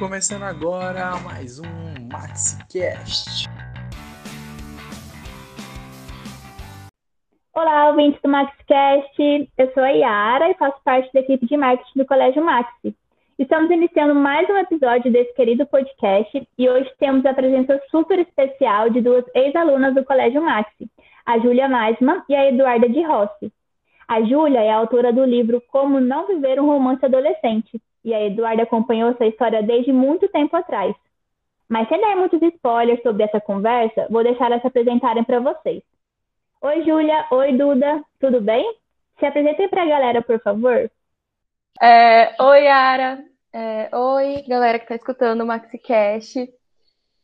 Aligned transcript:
Começando 0.00 0.44
agora 0.44 1.14
mais 1.22 1.60
um 1.60 2.08
MaxiCast. 2.10 3.46
Olá, 7.54 7.90
ouvintes 7.90 8.18
do 8.22 8.30
MaxiCast. 8.30 9.52
Eu 9.58 9.70
sou 9.74 9.82
a 9.82 9.90
Yara 9.90 10.48
e 10.48 10.54
faço 10.54 10.78
parte 10.82 11.12
da 11.12 11.20
equipe 11.20 11.46
de 11.46 11.54
marketing 11.54 11.98
do 11.98 12.06
Colégio 12.06 12.42
Maxi. 12.42 12.96
Estamos 13.38 13.70
iniciando 13.70 14.14
mais 14.14 14.48
um 14.48 14.56
episódio 14.56 15.12
desse 15.12 15.34
querido 15.34 15.66
podcast 15.66 16.48
e 16.56 16.70
hoje 16.70 16.90
temos 16.98 17.26
a 17.26 17.34
presença 17.34 17.78
super 17.90 18.18
especial 18.20 18.88
de 18.88 19.02
duas 19.02 19.26
ex-alunas 19.34 19.94
do 19.94 20.02
Colégio 20.02 20.40
Maxi, 20.40 20.90
a 21.26 21.38
Júlia 21.40 21.68
Maisman 21.68 22.22
e 22.26 22.34
a 22.34 22.48
Eduarda 22.48 22.88
de 22.88 23.02
Rossi. 23.02 23.52
A 24.08 24.22
Júlia 24.22 24.60
é 24.60 24.70
a 24.70 24.78
autora 24.78 25.12
do 25.12 25.26
livro 25.26 25.62
Como 25.68 26.00
Não 26.00 26.26
Viver 26.26 26.58
um 26.58 26.68
Romance 26.68 27.04
Adolescente, 27.04 27.78
e 28.04 28.14
a 28.14 28.24
Eduarda 28.24 28.62
acompanhou 28.62 29.10
essa 29.10 29.26
história 29.26 29.62
desde 29.62 29.92
muito 29.92 30.28
tempo 30.28 30.56
atrás. 30.56 30.94
Mas 31.68 31.88
sem 31.88 32.00
dar 32.00 32.16
muitos 32.16 32.42
spoilers 32.42 33.02
sobre 33.02 33.22
essa 33.22 33.40
conversa, 33.40 34.06
vou 34.10 34.24
deixar 34.24 34.46
elas 34.46 34.60
se 34.60 34.66
apresentarem 34.66 35.22
para 35.22 35.40
vocês. 35.40 35.82
Oi, 36.62 36.82
Júlia. 36.84 37.26
Oi, 37.30 37.56
Duda. 37.56 38.04
Tudo 38.18 38.40
bem? 38.40 38.64
Se 39.18 39.26
apresentem 39.26 39.68
para 39.68 39.82
a 39.82 39.86
galera, 39.86 40.22
por 40.22 40.40
favor. 40.40 40.90
É, 41.80 42.42
oi, 42.42 42.64
Yara. 42.64 43.24
É, 43.52 43.96
oi, 43.96 44.42
galera 44.48 44.78
que 44.78 44.84
está 44.84 44.94
escutando 44.96 45.42
o 45.42 45.46
MaxiCast. 45.46 46.52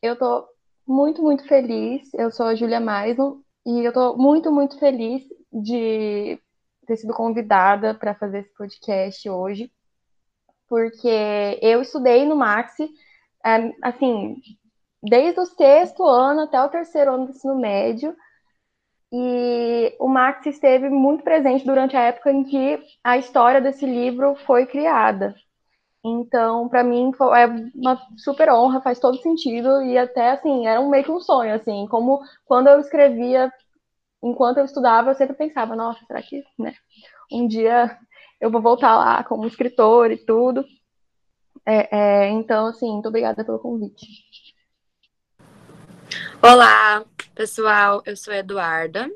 Eu 0.00 0.14
estou 0.14 0.46
muito, 0.86 1.22
muito 1.22 1.46
feliz. 1.46 2.12
Eu 2.14 2.30
sou 2.30 2.46
a 2.46 2.54
Júlia 2.54 2.80
Maison 2.80 3.40
e 3.66 3.84
eu 3.84 3.88
estou 3.88 4.16
muito, 4.16 4.52
muito 4.52 4.78
feliz 4.78 5.22
de 5.52 6.38
ter 6.86 6.96
sido 6.96 7.12
convidada 7.12 7.94
para 7.94 8.14
fazer 8.14 8.38
esse 8.38 8.54
podcast 8.54 9.28
hoje, 9.28 9.70
porque 10.68 11.58
eu 11.62 11.82
estudei 11.82 12.24
no 12.24 12.36
Maxi, 12.36 12.88
é, 13.44 13.72
assim, 13.82 14.36
desde 15.02 15.40
o 15.40 15.46
sexto 15.46 16.04
ano 16.04 16.42
até 16.42 16.60
o 16.62 16.68
terceiro 16.68 17.14
ano 17.14 17.26
do 17.26 17.30
ensino 17.32 17.56
médio, 17.56 18.14
e 19.12 19.96
o 20.00 20.08
Maxi 20.08 20.50
esteve 20.50 20.88
muito 20.90 21.22
presente 21.22 21.64
durante 21.64 21.96
a 21.96 22.02
época 22.02 22.32
em 22.32 22.44
que 22.44 22.82
a 23.04 23.16
história 23.16 23.60
desse 23.60 23.86
livro 23.86 24.34
foi 24.46 24.66
criada. 24.66 25.34
Então, 26.04 26.68
para 26.68 26.84
mim, 26.84 27.10
é 27.36 27.46
uma 27.76 28.00
super 28.16 28.50
honra, 28.52 28.80
faz 28.80 29.00
todo 29.00 29.20
sentido, 29.22 29.82
e 29.82 29.98
até, 29.98 30.30
assim, 30.30 30.66
era 30.66 30.80
um, 30.80 30.88
meio 30.88 31.04
que 31.04 31.10
um 31.10 31.20
sonho, 31.20 31.54
assim, 31.54 31.86
como 31.88 32.20
quando 32.44 32.68
eu 32.68 32.80
escrevia 32.80 33.52
enquanto 34.22 34.58
eu 34.58 34.64
estudava, 34.64 35.10
eu 35.10 35.14
sempre 35.14 35.36
pensava, 35.36 35.76
nossa, 35.76 36.04
será 36.06 36.22
que, 36.22 36.42
né, 36.58 36.74
um 37.32 37.46
dia 37.46 37.98
eu 38.40 38.50
vou 38.50 38.60
voltar 38.60 38.96
lá 38.96 39.24
como 39.24 39.46
escritor 39.46 40.10
e 40.10 40.16
tudo. 40.16 40.64
É, 41.64 41.96
é, 41.96 42.28
então, 42.30 42.66
assim, 42.66 42.90
muito 42.90 43.08
obrigada 43.08 43.44
pelo 43.44 43.58
convite. 43.58 44.06
Olá, 46.42 47.04
pessoal, 47.34 48.02
eu 48.06 48.16
sou 48.16 48.32
Eduarda. 48.32 49.10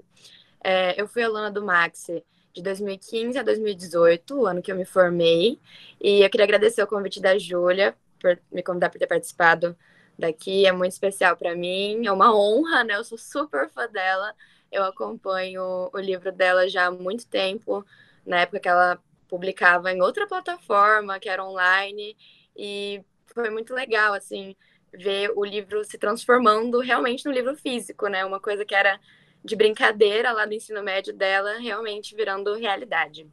É, 0.63 1.01
eu 1.01 1.07
fui 1.07 1.23
aluna 1.23 1.51
do 1.51 1.65
Maxi 1.65 2.25
de 2.53 2.63
2015 2.63 3.39
a 3.39 3.43
2018, 3.43 4.35
o 4.37 4.47
ano 4.47 4.61
que 4.61 4.73
eu 4.73 4.77
me 4.77 4.85
formei, 4.85 5.61
e 6.01 6.23
eu 6.23 6.29
queria 6.29 6.45
agradecer 6.45 6.83
o 6.83 6.87
convite 6.87 7.21
da 7.21 7.39
Júlia 7.39 7.95
por 8.19 8.39
me 8.51 8.63
convidar 8.63 8.91
por 8.91 8.99
ter 8.99 9.07
participado 9.07 9.77
daqui, 10.19 10.67
é 10.67 10.73
muito 10.73 10.93
especial 10.93 11.37
para 11.37 11.55
mim, 11.55 12.07
é 12.07 12.13
uma 12.13 12.35
honra, 12.35 12.85
né? 12.85 12.97
Eu 12.97 13.05
sou 13.05 13.17
super 13.17 13.71
fã 13.71 13.87
dela 13.89 14.35
eu 14.71 14.85
acompanho 14.85 15.91
o 15.93 15.99
livro 15.99 16.31
dela 16.31 16.69
já 16.69 16.87
há 16.87 16.91
muito 16.91 17.27
tempo, 17.27 17.85
na 18.25 18.41
época 18.41 18.61
que 18.61 18.69
ela 18.69 18.99
publicava 19.31 19.93
em 19.93 20.03
outra 20.03 20.27
plataforma, 20.27 21.21
que 21.21 21.29
era 21.29 21.45
online, 21.45 22.17
e 22.57 23.01
foi 23.33 23.49
muito 23.49 23.73
legal, 23.73 24.13
assim, 24.13 24.57
ver 24.93 25.31
o 25.37 25.45
livro 25.45 25.85
se 25.85 25.97
transformando 25.97 26.81
realmente 26.81 27.25
no 27.25 27.33
livro 27.33 27.57
físico, 27.57 28.09
né? 28.09 28.25
Uma 28.25 28.41
coisa 28.41 28.65
que 28.65 28.75
era 28.75 28.99
de 29.45 29.55
brincadeira 29.55 30.33
lá 30.33 30.45
do 30.45 30.53
ensino 30.53 30.83
médio 30.83 31.15
dela, 31.15 31.59
realmente 31.59 32.15
virando 32.15 32.55
realidade. 32.57 33.27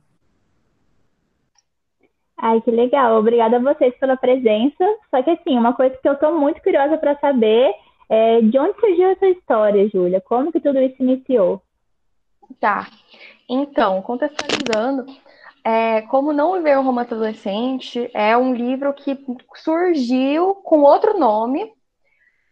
Ai, 2.37 2.61
que 2.61 2.69
legal. 2.69 3.17
Obrigada 3.17 3.57
a 3.57 3.59
vocês 3.59 3.97
pela 3.97 4.15
presença. 4.15 4.85
Só 5.09 5.23
que, 5.23 5.31
assim, 5.31 5.57
uma 5.57 5.73
coisa 5.73 5.97
que 5.97 6.07
eu 6.07 6.13
estou 6.13 6.39
muito 6.39 6.61
curiosa 6.61 6.95
para 6.97 7.17
saber 7.19 7.73
é, 8.07 8.41
de 8.41 8.59
onde 8.59 8.79
surgiu 8.79 9.09
essa 9.09 9.27
história, 9.27 9.89
Júlia? 9.89 10.21
Como 10.21 10.51
que 10.51 10.59
tudo 10.59 10.79
isso 10.79 11.01
iniciou? 11.01 11.61
Tá. 12.59 12.87
Então, 13.49 14.01
contextualizando, 14.01 15.05
é, 15.67 16.01
Como 16.03 16.31
Não 16.31 16.53
Viver 16.53 16.79
um 16.79 16.83
Romance 16.83 17.13
Adolescente 17.13 18.09
é 18.13 18.37
um 18.37 18.53
livro 18.53 18.93
que 18.93 19.19
surgiu 19.55 20.55
com 20.55 20.79
outro 20.79 21.19
nome 21.19 21.69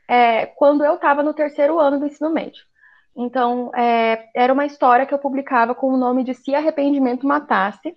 é, 0.06 0.48
quando 0.48 0.84
eu 0.84 0.96
estava 0.96 1.24
no 1.24 1.34
terceiro 1.34 1.80
ano 1.80 1.98
do 1.98 2.08
ensino 2.08 2.30
médio. 2.30 2.66
Então, 3.16 3.72
é, 3.74 4.28
era 4.36 4.52
uma 4.52 4.66
história 4.66 5.06
que 5.06 5.14
eu 5.14 5.18
publicava 5.18 5.74
com 5.74 5.94
o 5.94 5.98
nome 5.98 6.25
de 6.25 6.34
Se 6.34 6.54
Arrependimento 6.54 7.25
Matasse 7.25 7.96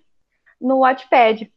no 0.59 0.79
Wattpad. 0.79 1.51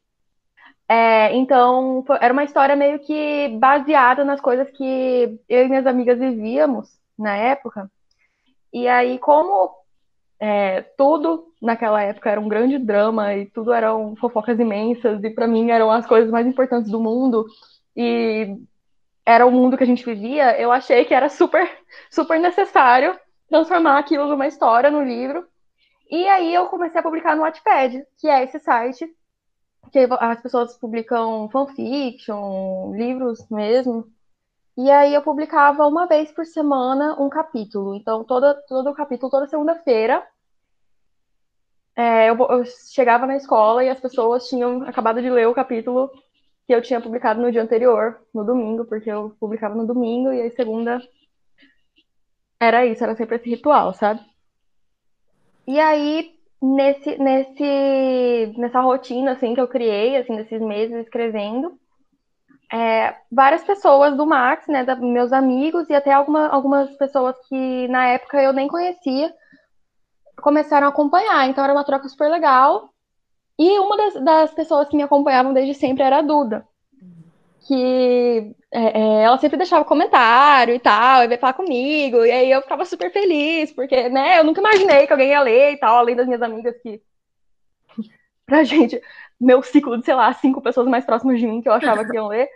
É, 0.89 1.33
então, 1.33 2.03
foi, 2.05 2.19
era 2.21 2.33
uma 2.33 2.43
história 2.43 2.75
meio 2.75 2.99
que 2.99 3.49
baseada 3.61 4.25
nas 4.25 4.41
coisas 4.41 4.69
que 4.73 5.41
eu 5.49 5.65
e 5.65 5.69
minhas 5.69 5.87
amigas 5.87 6.19
vivíamos 6.19 6.99
na 7.17 7.37
época. 7.37 7.89
E 8.73 8.89
aí, 8.89 9.21
como 9.21 9.73
é, 10.45 10.83
tudo 10.99 11.55
naquela 11.63 12.03
época 12.03 12.29
era 12.29 12.41
um 12.41 12.49
grande 12.49 12.77
drama 12.77 13.33
e 13.33 13.47
tudo 13.47 13.73
eram 13.73 14.17
fofocas 14.17 14.59
imensas, 14.59 15.23
e 15.23 15.31
para 15.31 15.47
mim 15.47 15.71
eram 15.71 15.89
as 15.89 16.05
coisas 16.05 16.33
mais 16.33 16.45
importantes 16.49 16.91
do 16.91 17.01
mundo, 17.01 17.47
e 17.97 18.57
era 19.25 19.47
o 19.47 19.53
mundo 19.53 19.77
que 19.77 19.85
a 19.85 19.87
gente 19.87 20.05
vivia, 20.05 20.61
eu 20.61 20.73
achei 20.73 21.05
que 21.05 21.15
era 21.15 21.29
super, 21.29 21.71
super 22.11 22.41
necessário 22.41 23.17
transformar 23.49 23.99
aquilo 24.01 24.27
numa 24.27 24.49
história, 24.49 24.91
no 24.91 25.05
livro. 25.05 25.47
E 26.11 26.27
aí 26.27 26.53
eu 26.53 26.67
comecei 26.67 26.99
a 26.99 27.05
publicar 27.05 27.37
no 27.37 27.43
Wattpad, 27.43 28.05
que 28.19 28.27
é 28.27 28.43
esse 28.43 28.59
site 28.59 29.09
que 29.93 30.09
as 30.19 30.43
pessoas 30.43 30.77
publicam 30.77 31.49
fanfiction, 31.51 32.93
livros 32.97 33.49
mesmo. 33.49 34.09
E 34.77 34.91
aí 34.91 35.15
eu 35.15 35.23
publicava 35.23 35.87
uma 35.87 36.07
vez 36.07 36.33
por 36.33 36.47
semana 36.47 37.15
um 37.21 37.29
capítulo. 37.29 37.95
Então, 37.95 38.25
todo, 38.25 38.55
todo 38.67 38.95
capítulo, 38.95 39.31
toda 39.31 39.47
segunda-feira, 39.47 40.27
é, 41.97 42.31
eu, 42.31 42.37
eu, 42.37 42.65
chegava 42.65 43.27
na 43.27 43.37
escola 43.37 43.85
e 43.85 43.89
as 43.89 44.01
pessoas 44.01 44.49
tinham 44.49 44.83
acabado 44.83 45.21
de 45.21 45.29
ler 45.29 45.47
o 45.49 45.55
capítulo 45.55 46.11
que 46.67 46.75
eu 46.75 46.81
tinha 46.81 47.01
publicado 47.01 47.41
no 47.41 47.51
dia 47.51 47.63
anterior, 47.63 48.21
no 48.35 48.45
domingo, 48.45 48.85
porque 48.85 49.11
eu 49.11 49.37
publicava 49.39 49.75
no 49.75 49.87
domingo 49.87 50.33
e 50.33 50.41
aí 50.41 50.51
segunda 50.51 51.03
era 52.61 52.87
isso, 52.87 53.03
era 53.03 53.15
sempre 53.17 53.37
esse 53.37 53.51
ritual, 53.51 53.93
sabe? 53.93 54.21
E 55.67 55.79
aí 55.79 56.35
nesse, 56.63 57.19
nesse, 57.19 58.55
nessa 58.57 58.81
rotina 58.81 59.33
assim 59.33 59.55
que 59.55 59.61
eu 59.61 59.67
criei, 59.67 60.17
assim, 60.17 60.37
desses 60.37 60.61
meses 60.61 60.97
escrevendo, 61.05 61.77
é, 62.73 63.15
várias 63.31 63.63
pessoas 63.65 64.17
do 64.17 64.25
Max, 64.25 64.67
né, 64.67 64.85
da, 64.85 64.97
meus 64.97 65.33
amigos 65.33 65.91
e 65.91 65.95
até 65.95 66.13
alguma, 66.13 66.49
algumas 66.49 66.91
pessoas 66.97 67.37
que 67.49 67.89
na 67.89 68.07
época 68.07 68.41
eu 68.41 68.53
nem 68.53 68.67
conhecia, 68.67 69.35
começaram 70.43 70.87
a 70.87 70.91
acompanhar. 70.91 71.49
Então 71.49 71.65
era 71.65 71.73
uma 71.73 71.85
troca 71.85 72.09
super 72.09 72.31
legal. 72.31 72.91
E 73.59 73.79
uma 73.79 73.97
das, 73.97 74.15
das 74.25 74.55
pessoas 74.55 74.89
que 74.89 74.97
me 74.97 75.03
acompanhavam 75.03 75.55
desde 75.55 75.75
sempre 75.75 76.03
era 76.03 76.19
a 76.19 76.23
Duda 76.23 76.67
que 77.67 78.55
é, 78.71 79.01
é, 79.01 79.23
ela 79.23 79.39
sempre 79.39 79.57
deixava 79.57 79.85
comentário 79.85 80.75
e 80.75 80.79
tal, 80.79 81.23
e 81.23 81.29
veio 81.29 81.41
falar 81.41 81.53
comigo, 81.53 82.25
e 82.25 82.31
aí 82.31 82.51
eu 82.51 82.63
ficava 82.63 82.85
super 82.85 83.13
feliz, 83.13 83.73
porque, 83.73 84.09
né, 84.09 84.39
eu 84.39 84.45
nunca 84.45 84.61
imaginei 84.61 85.07
que 85.07 85.13
alguém 85.13 85.31
ia 85.31 85.41
ler 85.41 85.73
e 85.73 85.77
tal, 85.77 85.97
além 85.97 86.17
das 86.17 86.27
minhas 86.27 86.43
amigas 86.43 86.77
que, 86.83 87.01
pra 88.47 88.65
gente, 88.65 89.01
meu 89.41 89.63
ciclo 89.63 89.97
de, 89.99 90.05
sei 90.05 90.15
lá, 90.15 90.33
cinco 90.35 90.61
pessoas 90.61 90.89
mais 90.89 91.05
próximas 91.05 91.39
de 91.39 91.47
mim 91.47 91.63
que 91.63 91.69
eu 91.69 91.73
achava 91.73 92.05
que 92.05 92.15
iam 92.17 92.29
ler, 92.29 92.49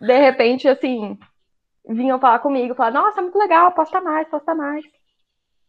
de 0.00 0.18
repente, 0.18 0.68
assim, 0.68 1.18
vinham 1.88 2.20
falar 2.20 2.38
comigo, 2.38 2.74
falar, 2.74 2.92
nossa, 2.92 3.20
muito 3.20 3.38
legal, 3.38 3.72
posta 3.72 4.00
mais, 4.00 4.28
posta 4.28 4.54
mais, 4.54 4.84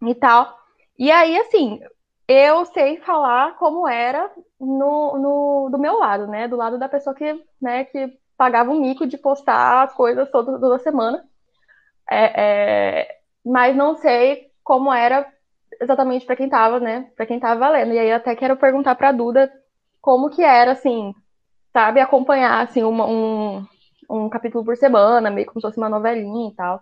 e 0.04 0.16
tal. 0.16 0.61
E 0.98 1.12
aí, 1.12 1.38
assim, 1.40 1.80
eu 2.28 2.66
sei 2.66 2.98
falar 3.00 3.58
como 3.58 3.88
era 3.88 4.32
no, 4.60 5.18
no, 5.18 5.70
do 5.72 5.78
meu 5.78 5.98
lado, 5.98 6.28
né? 6.28 6.48
Do 6.48 6.56
lado 6.56 6.78
da 6.78 6.88
pessoa 6.88 7.16
que, 7.16 7.44
né, 7.62 7.86
que 7.86 8.18
pagava 8.38 8.72
o 8.72 8.80
mico 8.80 9.06
de 9.06 9.18
postar 9.18 9.84
as 9.84 9.94
coisas 9.94 10.30
toda, 10.32 10.60
toda 10.60 10.80
semana. 10.80 11.24
É, 12.10 12.42
é, 12.42 13.20
mas 13.46 13.76
não 13.76 13.96
sei 13.96 14.52
como 14.64 14.94
era 14.94 15.28
exatamente 15.80 16.26
para 16.26 16.36
quem 16.36 16.46
estava, 16.46 16.80
né? 16.80 17.12
Para 17.16 17.26
quem 17.26 17.38
estava 17.38 17.60
valendo. 17.60 17.94
E 17.94 18.00
aí 18.00 18.12
até 18.12 18.36
quero 18.36 18.58
perguntar 18.58 18.96
para 18.96 19.12
Duda 19.12 19.52
como 20.00 20.30
que 20.30 20.44
era, 20.44 20.72
assim, 20.72 21.14
sabe, 21.74 22.00
acompanhar 22.00 22.62
assim 22.62 22.84
uma, 22.84 23.06
um, 23.06 23.66
um 24.10 24.30
capítulo 24.30 24.64
por 24.64 24.78
semana, 24.78 25.30
meio 25.30 25.48
como 25.48 25.60
se 25.60 25.68
fosse 25.68 25.78
uma 25.78 25.90
novelinha 25.90 26.50
e 26.50 26.56
tal. 26.56 26.82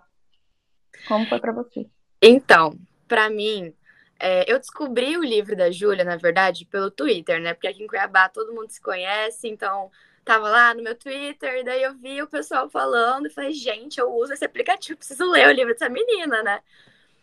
Como 1.08 1.26
foi 1.26 1.40
para 1.40 1.52
você? 1.52 1.88
Então, 2.22 2.76
para 3.08 3.30
mim, 3.30 3.74
é, 4.20 4.52
eu 4.52 4.60
descobri 4.60 5.18
o 5.18 5.24
livro 5.24 5.56
da 5.56 5.72
Júlia, 5.72 6.04
na 6.04 6.18
verdade, 6.18 6.66
pelo 6.66 6.92
Twitter, 6.92 7.42
né? 7.42 7.54
Porque 7.54 7.68
aqui 7.68 7.84
em 7.84 7.88
Cuiabá 7.88 8.28
todo 8.30 8.54
mundo 8.54 8.70
se 8.70 8.82
conhece, 8.82 9.48
então 9.48 9.90
tava 10.26 10.50
lá 10.50 10.74
no 10.74 10.84
meu 10.84 10.96
Twitter, 10.96 11.64
daí 11.64 11.82
eu 11.82 11.96
vi 11.96 12.22
o 12.22 12.28
pessoal 12.28 12.70
falando 12.70 13.28
e 13.28 13.30
falei, 13.30 13.52
gente, 13.54 14.00
eu 14.00 14.12
uso 14.14 14.34
esse 14.34 14.46
aplicativo, 14.46 14.98
preciso 15.00 15.30
ler 15.32 15.48
o 15.48 15.52
livro 15.52 15.74
dessa 15.74 15.90
menina, 15.90 16.44
né? 16.44 16.62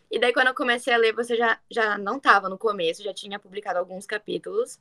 E 0.09 0.19
daí, 0.19 0.33
quando 0.33 0.47
eu 0.47 0.55
comecei 0.55 0.93
a 0.93 0.97
ler, 0.97 1.13
você 1.13 1.35
já, 1.35 1.59
já 1.69 1.97
não 1.97 2.19
tava 2.19 2.49
no 2.49 2.57
começo, 2.57 3.03
já 3.03 3.13
tinha 3.13 3.39
publicado 3.39 3.77
alguns 3.77 4.05
capítulos. 4.05 4.79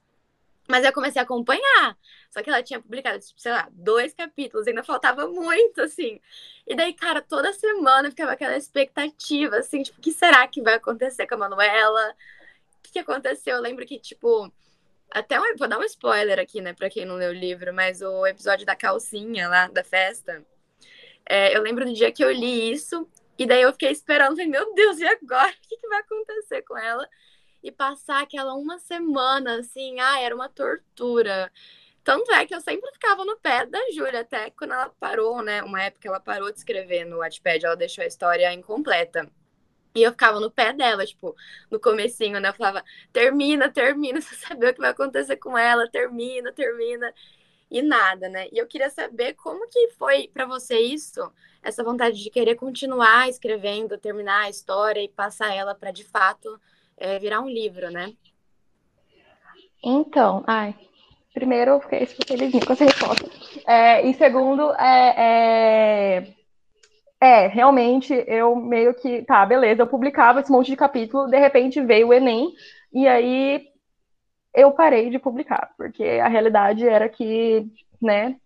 Mas 0.68 0.84
eu 0.84 0.92
comecei 0.92 1.20
a 1.20 1.24
acompanhar. 1.24 1.96
Só 2.30 2.42
que 2.42 2.50
ela 2.50 2.62
tinha 2.62 2.80
publicado, 2.80 3.18
tipo, 3.20 3.40
sei 3.40 3.52
lá, 3.52 3.68
dois 3.72 4.12
capítulos, 4.14 4.66
ainda 4.66 4.82
faltava 4.82 5.26
muito, 5.28 5.80
assim. 5.82 6.20
E 6.66 6.74
daí, 6.74 6.92
cara, 6.92 7.22
toda 7.22 7.52
semana 7.52 8.10
ficava 8.10 8.32
aquela 8.32 8.56
expectativa, 8.56 9.56
assim, 9.58 9.82
tipo, 9.82 9.98
o 9.98 10.02
que 10.02 10.12
será 10.12 10.46
que 10.46 10.62
vai 10.62 10.74
acontecer 10.74 11.26
com 11.26 11.34
a 11.36 11.38
Manuela? 11.38 12.14
O 12.78 12.82
que, 12.82 12.92
que 12.92 12.98
aconteceu? 12.98 13.56
Eu 13.56 13.62
lembro 13.62 13.86
que, 13.86 13.98
tipo, 13.98 14.52
até 15.10 15.40
um, 15.40 15.56
vou 15.56 15.68
dar 15.68 15.78
um 15.78 15.84
spoiler 15.84 16.38
aqui, 16.38 16.60
né, 16.60 16.74
pra 16.74 16.90
quem 16.90 17.04
não 17.04 17.16
leu 17.16 17.30
o 17.30 17.34
livro, 17.34 17.72
mas 17.72 18.02
o 18.02 18.26
episódio 18.26 18.66
da 18.66 18.76
calcinha 18.76 19.48
lá, 19.48 19.69
da 19.69 19.84
festa. 19.84 20.44
É, 21.28 21.56
eu 21.56 21.62
lembro 21.62 21.84
do 21.84 21.92
dia 21.92 22.12
que 22.12 22.22
eu 22.22 22.30
li 22.30 22.72
isso, 22.72 23.08
e 23.38 23.46
daí 23.46 23.62
eu 23.62 23.72
fiquei 23.72 23.90
esperando, 23.90 24.36
falei, 24.36 24.46
meu 24.46 24.74
Deus, 24.74 24.98
e 24.98 25.06
agora? 25.06 25.50
O 25.50 25.69
que, 25.69 25.76
que 25.76 25.88
vai 25.88 26.00
acontecer 26.00 26.62
com 26.62 26.76
ela? 26.76 27.08
E 27.66 27.72
passar 27.72 28.22
aquela 28.22 28.54
uma 28.54 28.78
semana, 28.78 29.58
assim, 29.58 29.98
ah, 29.98 30.20
era 30.20 30.34
uma 30.34 30.48
tortura. 30.48 31.50
Tanto 32.04 32.32
é 32.32 32.46
que 32.46 32.54
eu 32.54 32.60
sempre 32.60 32.90
ficava 32.92 33.24
no 33.24 33.36
pé 33.38 33.66
da 33.66 33.80
Júlia, 33.92 34.20
até 34.20 34.50
quando 34.50 34.72
ela 34.72 34.88
parou, 35.00 35.42
né? 35.42 35.62
Uma 35.64 35.82
época 35.82 36.06
ela 36.08 36.20
parou 36.20 36.52
de 36.52 36.58
escrever 36.58 37.04
no 37.04 37.18
Wattpad, 37.18 37.66
ela 37.66 37.76
deixou 37.76 38.04
a 38.04 38.06
história 38.06 38.52
incompleta. 38.52 39.28
E 39.96 40.02
eu 40.02 40.12
ficava 40.12 40.38
no 40.38 40.50
pé 40.50 40.72
dela, 40.72 41.04
tipo, 41.04 41.34
no 41.70 41.80
comecinho, 41.80 42.38
né? 42.38 42.50
Eu 42.50 42.54
falava, 42.54 42.84
termina, 43.12 43.69
termina, 43.69 44.20
você 44.22 44.36
saber 44.36 44.70
o 44.70 44.74
que 44.74 44.80
vai 44.80 44.90
acontecer 44.90 45.36
com 45.36 45.58
ela, 45.58 45.90
termina, 45.90 46.52
termina. 46.52 47.12
E 47.69 47.82
nada, 47.82 48.28
né? 48.28 48.48
E 48.52 48.58
eu 48.58 48.66
queria 48.69 48.90
saber 48.90 49.34
como 49.34 49.69
que 49.69 49.88
foi 49.98 50.28
para 50.28 50.46
você 50.46 50.78
isso, 50.78 51.32
essa 51.62 51.82
vontade 51.82 52.22
de 52.22 52.30
querer 52.30 52.54
continuar 52.54 53.28
escrevendo, 53.28 53.98
terminar 53.98 54.44
a 54.44 54.50
história 54.50 55.02
e 55.02 55.08
passar 55.08 55.52
ela 55.52 55.74
para 55.74 55.90
de 55.90 56.04
fato 56.04 56.60
é, 56.96 57.19
virar 57.19 57.40
um 57.40 57.48
livro, 57.48 57.90
né? 57.90 58.12
Então, 59.82 60.43
ai, 60.46 60.75
primeiro 61.32 61.72
eu 61.72 61.81
fiquei 61.81 62.06
felizinha 62.06 62.64
com 62.64 62.72
essa 62.72 62.84
resposta. 62.84 63.28
É, 63.66 64.06
e 64.06 64.14
segundo, 64.14 64.72
é, 64.75 65.14
é, 65.19 66.34
é, 67.20 67.46
realmente, 67.46 68.12
eu 68.26 68.56
meio 68.56 68.94
que, 68.94 69.22
tá, 69.22 69.44
beleza, 69.44 69.82
eu 69.82 69.87
publicava 69.87 70.40
esse 70.40 70.50
monte 70.50 70.70
de 70.70 70.76
capítulo, 70.76 71.28
de 71.28 71.38
repente 71.38 71.81
veio 71.81 72.08
o 72.08 72.14
Enem, 72.14 72.52
e 72.93 73.06
aí 73.06 73.66
eu 74.54 74.72
parei 74.72 75.10
de 75.10 75.19
publicar, 75.19 75.72
porque 75.76 76.02
a 76.02 76.28
realidade 76.28 76.88
era 76.88 77.08
que, 77.08 77.66
né, 78.00 78.37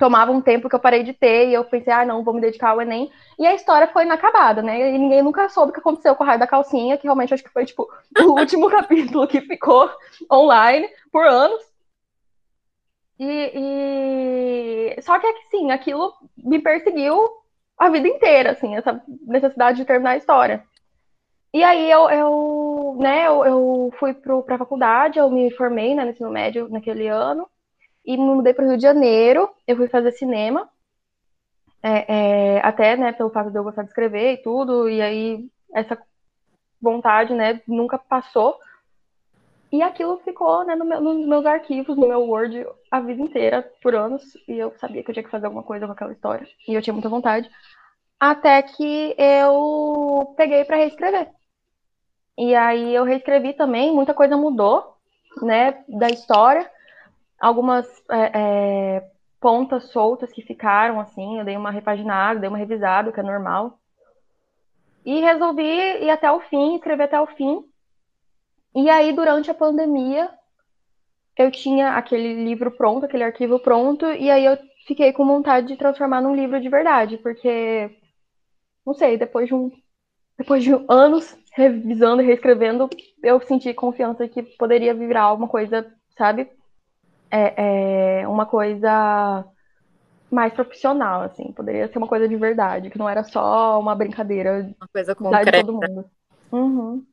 tomava 0.00 0.32
um 0.32 0.40
tempo 0.40 0.66
que 0.66 0.74
eu 0.74 0.80
parei 0.80 1.02
de 1.02 1.12
ter 1.12 1.48
e 1.48 1.54
eu 1.54 1.62
pensei, 1.62 1.92
ah, 1.92 2.06
não, 2.06 2.24
vou 2.24 2.32
me 2.32 2.40
dedicar 2.40 2.70
ao 2.70 2.80
Enem. 2.80 3.12
E 3.38 3.46
a 3.46 3.54
história 3.54 3.86
foi 3.86 4.04
inacabada, 4.04 4.62
né? 4.62 4.94
E 4.94 4.98
ninguém 4.98 5.22
nunca 5.22 5.46
soube 5.50 5.70
o 5.70 5.74
que 5.74 5.80
aconteceu 5.80 6.16
com 6.16 6.24
o 6.24 6.26
raio 6.26 6.40
da 6.40 6.46
calcinha, 6.46 6.96
que 6.96 7.04
realmente 7.04 7.34
acho 7.34 7.44
que 7.44 7.50
foi, 7.50 7.66
tipo, 7.66 7.86
o 8.18 8.30
último 8.40 8.68
capítulo 8.72 9.28
que 9.28 9.42
ficou 9.42 9.90
online 10.32 10.88
por 11.12 11.26
anos. 11.26 11.62
E, 13.18 14.96
e... 14.96 15.02
Só 15.02 15.18
que, 15.18 15.26
sim, 15.50 15.70
aquilo 15.70 16.14
me 16.38 16.58
perseguiu 16.58 17.28
a 17.78 17.90
vida 17.90 18.08
inteira, 18.08 18.52
assim, 18.52 18.74
essa 18.74 19.02
necessidade 19.26 19.76
de 19.76 19.84
terminar 19.84 20.12
a 20.12 20.16
história. 20.16 20.64
E 21.52 21.62
aí 21.62 21.90
eu, 21.90 22.08
eu 22.08 22.96
né, 22.98 23.26
eu, 23.26 23.44
eu 23.44 23.92
fui 23.98 24.14
para 24.14 24.54
a 24.54 24.58
faculdade, 24.58 25.18
eu 25.18 25.28
me 25.28 25.50
formei 25.50 25.94
né, 25.94 26.04
no 26.04 26.10
ensino 26.10 26.30
médio 26.30 26.68
naquele 26.70 27.06
ano, 27.08 27.46
e 28.10 28.16
me 28.16 28.24
mudei 28.24 28.52
para 28.52 28.64
o 28.64 28.68
Rio 28.68 28.76
de 28.76 28.82
Janeiro. 28.82 29.48
Eu 29.66 29.76
fui 29.76 29.86
fazer 29.86 30.10
cinema, 30.10 30.68
é, 31.80 32.56
é, 32.56 32.60
até, 32.60 32.96
né, 32.96 33.12
pelo 33.12 33.30
fato 33.30 33.52
de 33.52 33.56
eu 33.56 33.62
gostar 33.62 33.82
de 33.82 33.88
escrever 33.88 34.32
e 34.32 34.42
tudo, 34.42 34.88
e 34.88 35.00
aí 35.00 35.48
essa 35.72 35.96
vontade, 36.82 37.32
né, 37.32 37.60
nunca 37.68 37.98
passou. 37.98 38.58
E 39.70 39.80
aquilo 39.80 40.18
ficou, 40.24 40.64
né, 40.64 40.74
no 40.74 40.84
meu, 40.84 41.00
nos 41.00 41.24
meus 41.24 41.46
arquivos, 41.46 41.96
no 41.96 42.08
meu 42.08 42.22
Word, 42.22 42.66
a 42.90 42.98
vida 42.98 43.22
inteira, 43.22 43.70
por 43.80 43.94
anos, 43.94 44.24
e 44.48 44.58
eu 44.58 44.74
sabia 44.80 45.04
que 45.04 45.10
eu 45.10 45.14
tinha 45.14 45.24
que 45.24 45.30
fazer 45.30 45.46
alguma 45.46 45.62
coisa 45.62 45.86
com 45.86 45.92
aquela 45.92 46.12
história, 46.12 46.48
e 46.66 46.74
eu 46.74 46.82
tinha 46.82 46.92
muita 46.92 47.08
vontade, 47.08 47.48
até 48.18 48.60
que 48.60 49.14
eu 49.16 50.34
peguei 50.36 50.64
para 50.64 50.78
reescrever. 50.78 51.28
E 52.36 52.56
aí 52.56 52.92
eu 52.92 53.04
reescrevi 53.04 53.52
também, 53.52 53.92
muita 53.92 54.12
coisa 54.12 54.36
mudou, 54.36 54.96
né, 55.42 55.84
da 55.88 56.08
história, 56.08 56.68
algumas 57.40 57.86
é, 58.10 58.30
é, 58.34 59.10
pontas 59.40 59.84
soltas 59.84 60.30
que 60.30 60.42
ficaram, 60.42 61.00
assim, 61.00 61.38
eu 61.38 61.44
dei 61.44 61.56
uma 61.56 61.70
repaginada, 61.70 62.38
dei 62.38 62.48
uma 62.48 62.58
revisada, 62.58 63.10
que 63.10 63.18
é 63.18 63.22
normal. 63.22 63.78
E 65.04 65.20
resolvi 65.20 65.62
ir 65.62 66.10
até 66.10 66.30
o 66.30 66.40
fim, 66.40 66.74
escrever 66.76 67.04
até 67.04 67.20
o 67.20 67.26
fim. 67.26 67.64
E 68.76 68.90
aí, 68.90 69.12
durante 69.12 69.50
a 69.50 69.54
pandemia, 69.54 70.30
eu 71.36 71.50
tinha 71.50 71.96
aquele 71.96 72.44
livro 72.44 72.70
pronto, 72.70 73.06
aquele 73.06 73.24
arquivo 73.24 73.58
pronto, 73.58 74.06
e 74.06 74.30
aí 74.30 74.44
eu 74.44 74.58
fiquei 74.86 75.12
com 75.12 75.26
vontade 75.26 75.68
de 75.68 75.76
transformar 75.76 76.20
num 76.20 76.34
livro 76.34 76.60
de 76.60 76.68
verdade, 76.68 77.16
porque, 77.16 77.90
não 78.84 78.92
sei, 78.92 79.16
depois 79.16 79.48
de 79.48 79.54
um 79.54 79.70
depois 80.36 80.64
de 80.64 80.70
anos 80.88 81.36
revisando 81.52 82.22
e 82.22 82.24
reescrevendo, 82.24 82.88
eu 83.22 83.38
senti 83.42 83.74
confiança 83.74 84.26
que 84.26 84.42
poderia 84.42 84.94
virar 84.94 85.24
alguma 85.24 85.46
coisa, 85.46 85.86
sabe, 86.16 86.48
é, 87.30 88.20
é 88.22 88.28
uma 88.28 88.46
coisa 88.46 89.44
mais 90.30 90.52
profissional, 90.52 91.22
assim, 91.22 91.52
poderia 91.52 91.88
ser 91.88 91.98
uma 91.98 92.06
coisa 92.06 92.28
de 92.28 92.36
verdade, 92.36 92.88
que 92.88 92.98
não 92.98 93.08
era 93.08 93.24
só 93.24 93.80
uma 93.80 93.94
brincadeira 93.94 94.72
uma 94.78 94.88
coisa 94.88 95.14
concreta. 95.14 95.50
de 95.50 95.64
todo 95.64 95.72
mundo. 95.72 96.10
Uhum. 96.52 97.04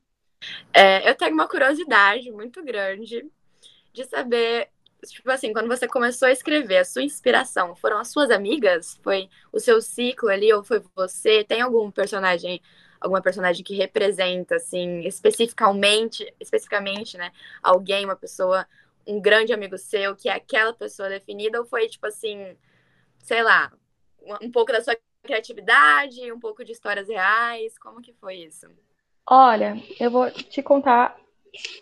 É, 0.72 1.08
eu 1.08 1.16
tenho 1.16 1.34
uma 1.34 1.48
curiosidade 1.48 2.30
muito 2.30 2.64
grande 2.64 3.26
de 3.92 4.04
saber, 4.04 4.68
tipo 5.04 5.28
assim, 5.30 5.52
quando 5.52 5.66
você 5.66 5.88
começou 5.88 6.28
a 6.28 6.32
escrever, 6.32 6.78
a 6.78 6.84
sua 6.84 7.02
inspiração 7.02 7.74
foram 7.74 7.98
as 7.98 8.08
suas 8.08 8.30
amigas? 8.30 8.98
Foi 9.02 9.28
o 9.52 9.58
seu 9.58 9.80
ciclo 9.80 10.28
ali, 10.28 10.52
ou 10.52 10.62
foi 10.62 10.80
você? 10.94 11.42
Tem 11.42 11.60
algum 11.60 11.90
personagem, 11.90 12.62
alguma 13.00 13.20
personagem 13.20 13.64
que 13.64 13.74
representa, 13.74 14.56
assim, 14.56 15.00
especificamente, 15.00 16.32
especificamente, 16.38 17.18
né, 17.18 17.32
alguém, 17.60 18.04
uma 18.04 18.16
pessoa 18.16 18.64
um 19.08 19.20
grande 19.20 19.52
amigo 19.52 19.78
seu, 19.78 20.14
que 20.14 20.28
é 20.28 20.32
aquela 20.34 20.72
pessoa 20.72 21.08
definida, 21.08 21.58
ou 21.58 21.66
foi 21.66 21.88
tipo 21.88 22.06
assim, 22.06 22.56
sei 23.18 23.42
lá, 23.42 23.72
um 24.42 24.50
pouco 24.50 24.70
da 24.70 24.82
sua 24.82 24.96
criatividade, 25.22 26.30
um 26.30 26.38
pouco 26.38 26.64
de 26.64 26.72
histórias 26.72 27.08
reais? 27.08 27.78
Como 27.78 28.02
que 28.02 28.12
foi 28.12 28.36
isso? 28.36 28.66
Olha, 29.28 29.76
eu 29.98 30.10
vou 30.10 30.30
te 30.30 30.62
contar 30.62 31.18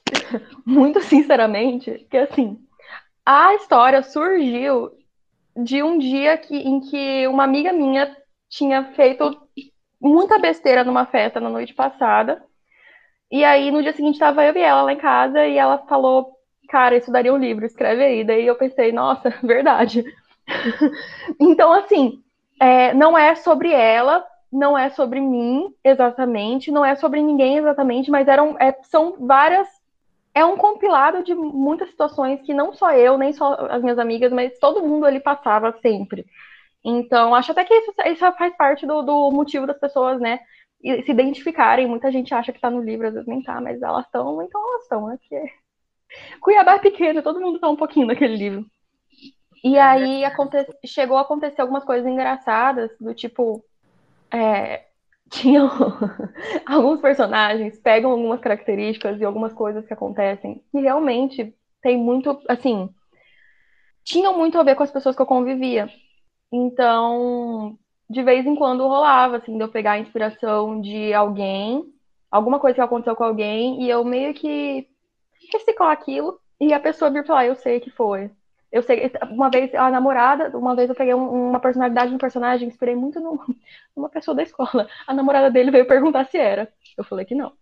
muito 0.65 1.01
sinceramente 1.01 2.07
que 2.11 2.17
assim, 2.17 2.59
a 3.25 3.55
história 3.55 4.03
surgiu 4.03 4.93
de 5.57 5.83
um 5.83 5.99
dia 5.99 6.37
que, 6.39 6.57
em 6.57 6.81
que 6.81 7.27
uma 7.27 7.45
amiga 7.45 7.73
minha 7.73 8.17
tinha 8.49 8.93
feito 8.95 9.41
muita 10.01 10.39
besteira 10.39 10.85
numa 10.85 11.07
festa 11.07 11.41
na 11.41 11.49
noite 11.49 11.75
passada. 11.75 12.45
E 13.31 13.43
aí, 13.43 13.71
no 13.71 13.83
dia 13.83 13.93
seguinte, 13.93 14.15
estava 14.15 14.45
eu 14.45 14.55
e 14.55 14.61
ela 14.61 14.83
lá 14.83 14.93
em 14.93 14.99
casa 14.99 15.45
e 15.45 15.57
ela 15.59 15.79
falou 15.87 16.36
cara, 16.67 16.97
isso 16.97 17.11
daria 17.11 17.33
um 17.33 17.39
livro, 17.39 17.65
escreve 17.65 18.03
aí. 18.03 18.25
Daí 18.25 18.47
eu 18.47 18.57
pensei, 18.57 18.93
nossa, 18.93 19.31
verdade. 19.43 20.05
então, 21.41 21.73
assim, 21.73 22.23
é, 22.61 22.95
não 22.95 23.17
é 23.17 23.35
sobre 23.35 23.73
ela, 23.73 24.25
não 24.53 24.77
é 24.77 24.91
sobre 24.91 25.21
mim 25.21 25.75
exatamente, 25.85 26.71
não 26.71 26.85
é 26.85 26.95
sobre 26.95 27.23
ninguém 27.23 27.59
exatamente, 27.59 28.11
mas 28.11 28.29
eram, 28.29 28.57
é, 28.59 28.73
são 28.85 29.17
várias. 29.21 29.69
É 30.35 30.45
um 30.45 30.57
compilado 30.57 31.25
de 31.25 31.35
muitas 31.35 31.89
situações 31.89 32.43
que 32.43 32.53
não 32.53 32.73
só 32.75 32.93
eu, 32.93 33.17
nem 33.17 33.33
só 33.33 33.55
as 33.71 33.83
minhas 33.83 33.99
amigas, 33.99 34.31
mas 34.33 34.59
todo 34.59 34.87
mundo 34.87 35.07
ali 35.07 35.19
passava 35.19 35.75
sempre. 35.81 36.27
Então, 36.85 37.35
acho 37.35 37.53
até 37.53 37.65
que 37.65 37.75
isso, 37.75 37.93
isso 38.07 38.33
faz 38.33 38.55
parte 38.57 38.87
do, 38.87 39.03
do 39.03 39.31
motivo 39.31 39.67
das 39.67 39.79
pessoas, 39.79 40.21
né, 40.21 40.41
se 40.83 41.11
identificarem. 41.11 41.87
Muita 41.87 42.13
gente 42.13 42.35
acha 42.35 42.53
que 42.53 42.61
tá 42.61 42.71
no 42.71 42.83
livro, 42.83 43.09
às 43.09 43.15
vezes 43.15 43.27
nem 43.27 43.43
tá, 43.43 43.61
mas 43.61 43.81
elas 43.83 44.05
estão, 44.05 44.43
então 44.43 44.61
elas 44.69 44.83
estão, 44.83 45.07
né? 45.07 45.19
Porque 45.19 45.53
Cuiabá 46.41 46.75
é 46.75 46.79
pequeno, 46.79 47.23
todo 47.23 47.41
mundo 47.41 47.59
tá 47.59 47.69
um 47.69 47.77
pouquinho 47.77 48.07
naquele 48.07 48.37
livro. 48.37 48.67
E 49.63 49.79
aí 49.79 50.25
aconte... 50.25 50.57
chegou 50.85 51.17
a 51.17 51.23
acontecer 51.23 51.61
algumas 51.61 51.85
coisas 51.85 52.07
engraçadas, 52.07 52.91
do 53.01 53.15
tipo. 53.15 53.65
É... 54.31 54.85
Tinham 55.29 55.69
alguns 56.65 57.01
personagens 57.01 57.81
pegam 57.81 58.13
algumas 58.13 58.39
características 58.39 59.21
e 59.21 59.25
algumas 59.25 59.53
coisas 59.53 59.85
que 59.85 59.93
acontecem 59.93 60.63
e 60.73 60.81
realmente 60.81 61.53
tem 61.83 61.99
muito, 61.99 62.41
assim, 62.49 62.89
tinham 64.05 64.39
muito 64.39 64.57
a 64.57 64.63
ver 64.63 64.77
com 64.77 64.85
as 64.85 64.91
pessoas 64.91 65.17
que 65.17 65.23
eu 65.23 65.27
convivia. 65.27 65.91
Então, 66.53 67.77
de 68.09 68.23
vez 68.23 68.47
em 68.47 68.55
quando 68.55 68.87
rolava, 68.87 69.39
assim, 69.39 69.57
de 69.57 69.63
eu 69.65 69.69
pegar 69.69 69.93
a 69.93 69.99
inspiração 69.99 70.81
de 70.81 71.13
alguém, 71.13 71.85
alguma 72.31 72.61
coisa 72.61 72.77
que 72.77 72.81
aconteceu 72.81 73.17
com 73.17 73.25
alguém, 73.25 73.83
e 73.83 73.91
eu 73.91 74.05
meio 74.05 74.33
que 74.33 74.89
reciclar 75.53 75.91
aquilo 75.91 76.41
e 76.61 76.73
a 76.73 76.81
pessoa 76.81 77.11
vir 77.11 77.25
falar, 77.27 77.47
eu 77.47 77.55
sei 77.55 77.81
que 77.81 77.91
foi. 77.91 78.31
Eu 78.71 78.83
sei, 78.83 79.11
uma 79.31 79.49
vez 79.51 79.75
a 79.75 79.91
namorada, 79.91 80.57
uma 80.57 80.75
vez 80.75 80.89
eu 80.89 80.95
peguei 80.95 81.15
um, 81.15 81.49
uma 81.49 81.61
personalidade 81.61 82.11
de 82.11 82.17
um 82.17 82.19
personagem, 82.19 82.69
inspirei 82.69 82.95
muito 82.95 83.21
numa 83.97 84.09
pessoa 84.09 84.35
da 84.35 84.43
escola. 84.43 84.89
A 85.07 85.15
namorada 85.15 85.51
dele 85.51 85.71
veio 85.71 85.87
perguntar 85.87 86.25
se 86.27 86.37
era. 86.37 86.73
Eu 86.97 87.05
falei 87.05 87.25
que 87.25 87.35
não. 87.35 87.53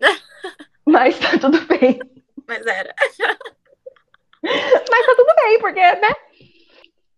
Mas 0.86 1.18
tá 1.18 1.38
tudo 1.38 1.60
bem. 1.66 1.98
Mas 2.46 2.64
era. 2.64 2.94
Mas 4.42 5.06
tá 5.06 5.14
tudo 5.16 5.34
bem, 5.36 5.58
porque, 5.60 5.80
né? 5.80 6.14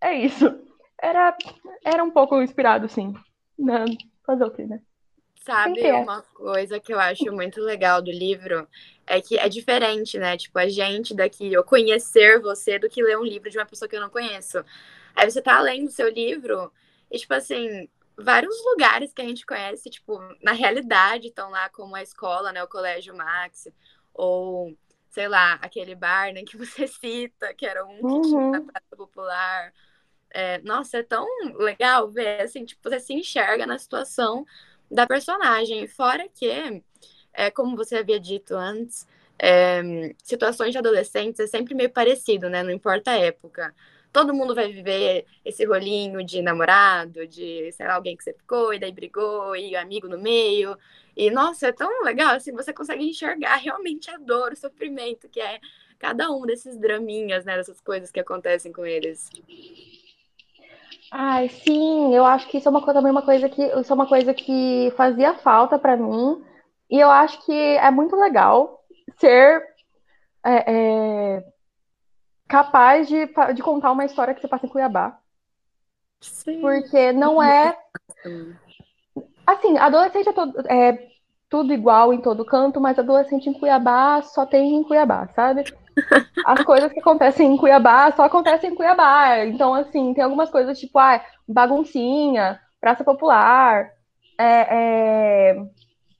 É 0.00 0.15
isso. 0.15 0.67
Era, 1.00 1.37
era 1.85 2.03
um 2.03 2.11
pouco 2.11 2.41
inspirado, 2.41 2.88
sim. 2.88 3.15
Na, 3.59 3.85
fazer 4.25 4.45
o 4.45 4.50
quê, 4.50 4.67
né? 4.67 4.81
Sabe, 5.49 5.93
uma 5.95 6.21
coisa 6.35 6.78
que 6.78 6.93
eu 6.93 7.00
acho 7.00 7.33
muito 7.33 7.61
legal 7.62 8.02
do 8.02 8.11
livro 8.11 8.69
é 9.07 9.19
que 9.23 9.38
é 9.38 9.49
diferente, 9.49 10.19
né? 10.19 10.37
Tipo, 10.37 10.59
a 10.59 10.69
gente 10.69 11.14
daqui, 11.14 11.50
eu 11.50 11.64
conhecer 11.64 12.38
você 12.38 12.78
do 12.78 12.87
que 12.88 13.02
ler 13.02 13.17
um 13.17 13.25
livro 13.25 13.49
de 13.50 13.57
uma 13.59 13.64
pessoa 13.64 13.88
que 13.88 13.97
eu 13.97 14.00
não 14.00 14.11
conheço. 14.11 14.62
Aí 15.17 15.31
você 15.31 15.40
tá 15.40 15.59
lendo 15.61 15.88
o 15.88 15.90
seu 15.90 16.09
livro 16.11 16.71
e, 17.11 17.19
tipo 17.19 17.33
assim, 17.33 17.88
vários 18.17 18.55
lugares 18.67 19.12
que 19.14 19.23
a 19.23 19.25
gente 19.26 19.47
conhece, 19.47 19.88
tipo, 19.88 20.19
na 20.43 20.52
realidade 20.52 21.28
estão 21.28 21.50
lá, 21.50 21.71
como 21.71 21.97
a 21.97 22.02
escola, 22.02 22.52
né? 22.52 22.62
O 22.62 22.69
Colégio 22.69 23.17
Max, 23.17 23.69
ou, 24.12 24.76
sei 25.09 25.28
lá, 25.28 25.55
aquele 25.55 25.95
bar 25.95 26.31
né, 26.35 26.43
que 26.45 26.59
você 26.59 26.87
cita, 26.88 27.55
que 27.55 27.64
era 27.67 27.87
um 27.87 28.05
que 28.05 28.21
tinha 28.21 28.47
na 28.52 28.61
Uhum. 28.61 28.71
Praça 28.71 28.97
Popular. 28.97 29.73
É, 30.31 30.59
nossa, 30.62 30.99
é 30.99 31.02
tão 31.02 31.26
legal 31.57 32.11
ver, 32.11 32.43
assim, 32.43 32.64
tipo, 32.64 32.88
você 32.88 33.00
se 33.00 33.14
enxerga 33.14 33.67
na 33.67 33.78
situação 33.78 34.45
da 34.90 35.07
personagem. 35.07 35.87
Fora 35.87 36.28
que, 36.28 36.83
é, 37.33 37.50
como 37.50 37.76
você 37.76 37.97
havia 37.97 38.18
dito 38.21 38.54
antes, 38.54 39.07
é, 39.38 40.14
situações 40.23 40.73
de 40.73 40.78
adolescentes 40.78 41.40
é 41.40 41.47
sempre 41.47 41.75
meio 41.75 41.90
parecido, 41.90 42.49
né? 42.50 42.62
Não 42.62 42.71
importa 42.71 43.12
a 43.12 43.16
época. 43.18 43.75
Todo 44.12 44.35
mundo 44.35 44.54
vai 44.54 44.73
viver 44.73 45.26
esse 45.45 45.64
rolinho 45.64 46.25
de 46.25 46.42
namorado, 46.42 47.26
de, 47.26 47.71
sei 47.73 47.87
lá, 47.87 47.95
alguém 47.95 48.16
que 48.16 48.25
você 48.25 48.33
ficou 48.33 48.73
e 48.73 48.78
daí 48.78 48.90
brigou, 48.90 49.54
e 49.54 49.76
amigo 49.76 50.09
no 50.09 50.18
meio. 50.18 50.76
E, 51.16 51.30
nossa, 51.30 51.68
é 51.68 51.73
tão 51.73 52.02
legal, 52.02 52.35
assim, 52.35 52.52
você 52.52 52.73
consegue 52.73 53.04
enxergar 53.04 53.57
realmente 53.57 54.11
a 54.11 54.16
dor, 54.18 54.52
o 54.52 54.57
sofrimento, 54.57 55.28
que 55.28 55.40
é 55.40 55.61
cada 55.99 56.30
um 56.30 56.47
desses 56.47 56.76
draminhas, 56.78 57.45
né? 57.45 57.57
Dessas 57.57 57.80
coisas 57.80 58.11
que 58.11 58.21
acontecem 58.21 58.73
com 58.73 58.87
eles. 58.87 59.28
Ai, 61.11 61.49
sim, 61.49 62.15
eu 62.15 62.25
acho 62.25 62.47
que 62.49 62.59
isso 62.59 62.69
é 62.69 62.71
uma 62.71 62.83
coisa, 62.83 62.99
também 62.99 63.11
uma 63.12 63.23
coisa 63.23 63.49
que 63.49 63.62
isso 63.62 63.93
é 63.93 63.95
uma 63.95 64.07
coisa 64.07 64.35
que 64.35 64.93
fazia 64.97 65.35
falta 65.35 65.79
pra 65.79 65.97
mim. 65.97 66.45
E 66.91 66.99
eu 66.99 67.11
acho 67.11 67.45
que 67.45 67.53
é 67.53 67.91
muito 67.91 68.15
legal 68.17 68.83
ser 69.19 69.62
é, 70.45 70.73
é, 71.37 71.45
capaz 72.47 73.09
de, 73.09 73.27
de 73.55 73.62
contar 73.62 73.93
uma 73.93 74.05
história 74.05 74.35
que 74.35 74.41
você 74.41 74.49
passa 74.49 74.67
em 74.67 74.69
Cuiabá. 74.69 75.19
Sim. 76.21 76.61
Porque 76.61 77.12
não 77.12 77.43
é. 77.43 77.77
Assim, 79.47 79.79
adolescente 79.79 80.29
é, 80.29 80.33
todo- 80.33 80.61
é 80.69 81.09
tudo 81.49 81.73
igual 81.73 82.12
em 82.12 82.21
todo 82.21 82.45
canto, 82.45 82.81
mas 82.81 82.99
adolescente 82.99 83.49
em 83.49 83.59
Cuiabá 83.59 84.21
só 84.23 84.45
tem 84.45 84.75
em 84.77 84.85
Cuiabá, 84.85 85.27
sabe? 85.29 85.65
As 86.45 86.62
coisas 86.62 86.93
que 86.93 87.00
acontecem 87.00 87.52
em 87.52 87.57
Cuiabá 87.57 88.12
só 88.12 88.25
acontecem 88.25 88.71
em 88.71 88.75
Cuiabá. 88.75 89.45
Então, 89.45 89.75
assim, 89.75 90.14
tem 90.14 90.25
algumas 90.25 90.50
coisas 90.50 90.78
tipo, 90.78 90.99
ah, 90.99 91.23
baguncinha, 91.47 92.61
praça 92.81 93.05
popular, 93.05 93.90
é, 94.38 94.67
é, 94.71 95.62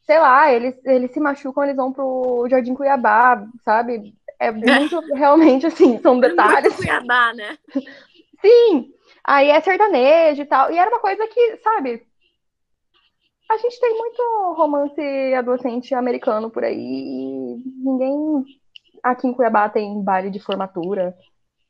sei 0.03 0.19
lá, 0.19 0.53
eles, 0.53 0.75
eles 0.85 1.13
se 1.13 1.21
machucam, 1.21 1.65
eles 1.65 1.77
vão 1.77 1.93
pro 1.93 2.47
Jardim 2.51 2.75
Cuiabá, 2.75 3.45
sabe? 3.65 4.15
É 4.39 4.51
muito, 4.51 5.01
realmente, 5.15 5.67
assim, 5.67 5.99
são 6.01 6.19
detalhes. 6.19 6.75
Muito 6.75 6.87
Cuiabá, 6.87 7.33
né? 7.35 7.59
Sim, 8.41 8.93
aí 9.25 9.51
é 9.51 9.61
sertanejo 9.61 10.43
e 10.43 10.47
tal. 10.47 10.71
E 10.73 10.79
era 10.79 10.91
uma 10.91 11.01
coisa 11.01 11.27
que, 11.27 11.57
sabe, 11.59 12.03
a 13.49 13.57
gente 13.57 13.81
tem 13.81 13.97
muito 13.97 14.55
romance 14.57 15.35
adolescente 15.35 15.95
americano 15.95 16.51
por 16.51 16.65
aí 16.65 16.77
e 16.77 17.63
ninguém 17.83 18.45
aqui 19.03 19.27
em 19.27 19.35
Cuiabá 19.35 19.69
tem 19.69 20.03
baile 20.03 20.31
de 20.31 20.41
formatura, 20.41 21.17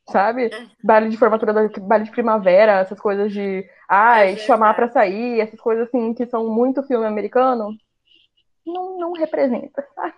sabe? 0.09 0.49
Baile 0.83 1.09
de 1.09 1.17
formatura, 1.17 1.69
baile 1.81 2.05
de 2.05 2.11
primavera, 2.11 2.79
essas 2.79 2.99
coisas 2.99 3.31
de, 3.31 3.67
ai, 3.87 4.33
É 4.33 4.37
chamar 4.37 4.73
pra 4.73 4.89
sair, 4.89 5.39
essas 5.39 5.59
coisas 5.59 5.87
assim 5.87 6.13
que 6.13 6.25
são 6.25 6.47
muito 6.49 6.83
filme 6.83 7.05
americano. 7.05 7.75
Não, 8.65 8.97
não 8.97 9.13
representa, 9.13 9.87
sabe? 9.95 10.13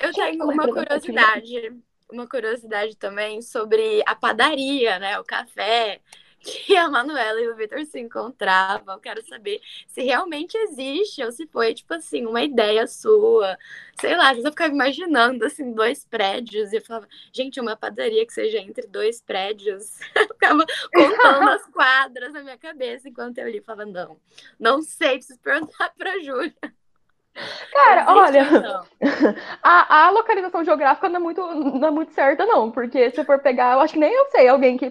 Eu 0.00 0.12
tenho 0.12 0.44
uma 0.44 0.66
curiosidade, 0.66 1.82
uma 2.10 2.26
curiosidade 2.26 2.96
também 2.96 3.42
sobre 3.42 4.02
a 4.06 4.14
padaria, 4.14 4.98
né? 4.98 5.18
O 5.18 5.24
café 5.24 6.00
que 6.40 6.76
a 6.76 6.88
Manuela 6.88 7.40
e 7.40 7.48
o 7.48 7.56
Vitor 7.56 7.84
se 7.84 7.98
encontravam. 8.00 8.94
Eu 8.94 9.00
quero 9.00 9.22
saber 9.26 9.60
se 9.86 10.02
realmente 10.02 10.56
existe 10.56 11.22
ou 11.22 11.32
se 11.32 11.46
foi, 11.46 11.74
tipo 11.74 11.92
assim, 11.94 12.26
uma 12.26 12.42
ideia 12.42 12.86
sua. 12.86 13.56
Sei 14.00 14.16
lá, 14.16 14.34
eu 14.34 14.44
ficava 14.44 14.72
imaginando, 14.72 15.44
assim, 15.44 15.72
dois 15.72 16.04
prédios 16.04 16.72
e 16.72 16.76
eu 16.76 16.82
falava, 16.82 17.08
gente, 17.32 17.60
uma 17.60 17.76
padaria 17.76 18.26
que 18.26 18.32
seja 18.32 18.58
entre 18.58 18.86
dois 18.86 19.20
prédios. 19.20 19.98
Eu 20.14 20.28
ficava 20.28 20.64
contando 20.94 21.50
as 21.50 21.64
quadras 21.72 22.32
na 22.32 22.42
minha 22.42 22.58
cabeça 22.58 23.08
enquanto 23.08 23.38
eu 23.38 23.48
li. 23.48 23.60
Falava, 23.60 23.86
não, 23.90 24.20
não 24.58 24.82
sei, 24.82 25.16
preciso 25.18 25.38
perguntar 25.40 25.92
pra 25.96 26.18
Júlia. 26.20 26.54
Cara, 27.72 28.02
Existe 28.02 28.18
olha, 28.18 28.60
não? 28.60 28.86
A, 29.62 30.06
a 30.06 30.10
localização 30.10 30.64
geográfica 30.64 31.08
não 31.08 31.16
é, 31.16 31.22
muito, 31.22 31.40
não 31.40 31.88
é 31.88 31.90
muito 31.90 32.12
certa, 32.12 32.44
não, 32.46 32.70
porque 32.70 33.10
se 33.10 33.24
for 33.24 33.38
pegar, 33.40 33.74
eu 33.74 33.80
acho 33.80 33.94
que 33.94 34.00
nem 34.00 34.12
eu 34.12 34.26
sei 34.30 34.48
alguém 34.48 34.76
que. 34.76 34.86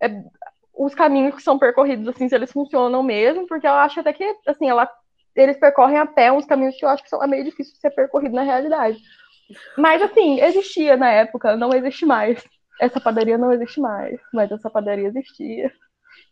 é, 0.00 0.08
os 0.74 0.94
caminhos 0.94 1.34
que 1.34 1.42
são 1.42 1.58
percorridos, 1.58 2.08
assim, 2.08 2.28
se 2.28 2.34
eles 2.34 2.52
funcionam 2.52 3.02
mesmo, 3.02 3.46
porque 3.46 3.66
eu 3.66 3.72
acho 3.72 4.00
até 4.00 4.12
que, 4.12 4.24
assim, 4.46 4.68
ela, 4.68 4.88
eles 5.36 5.58
percorrem 5.58 5.98
a 5.98 6.06
pé 6.06 6.32
uns 6.32 6.46
caminhos 6.46 6.76
que 6.76 6.84
eu 6.84 6.88
acho 6.88 7.02
que 7.02 7.08
são 7.08 7.22
é 7.22 7.26
meio 7.26 7.44
difícil 7.44 7.74
de 7.74 7.80
ser 7.80 7.90
percorrido 7.90 8.34
na 8.34 8.42
realidade. 8.42 8.98
Mas, 9.76 10.00
assim, 10.02 10.40
existia 10.40 10.96
na 10.96 11.10
época, 11.10 11.56
não 11.56 11.74
existe 11.74 12.06
mais. 12.06 12.42
Essa 12.80 13.00
padaria 13.00 13.38
não 13.38 13.52
existe 13.52 13.80
mais, 13.80 14.18
mas 14.32 14.50
essa 14.50 14.70
padaria 14.70 15.08
existia. 15.08 15.72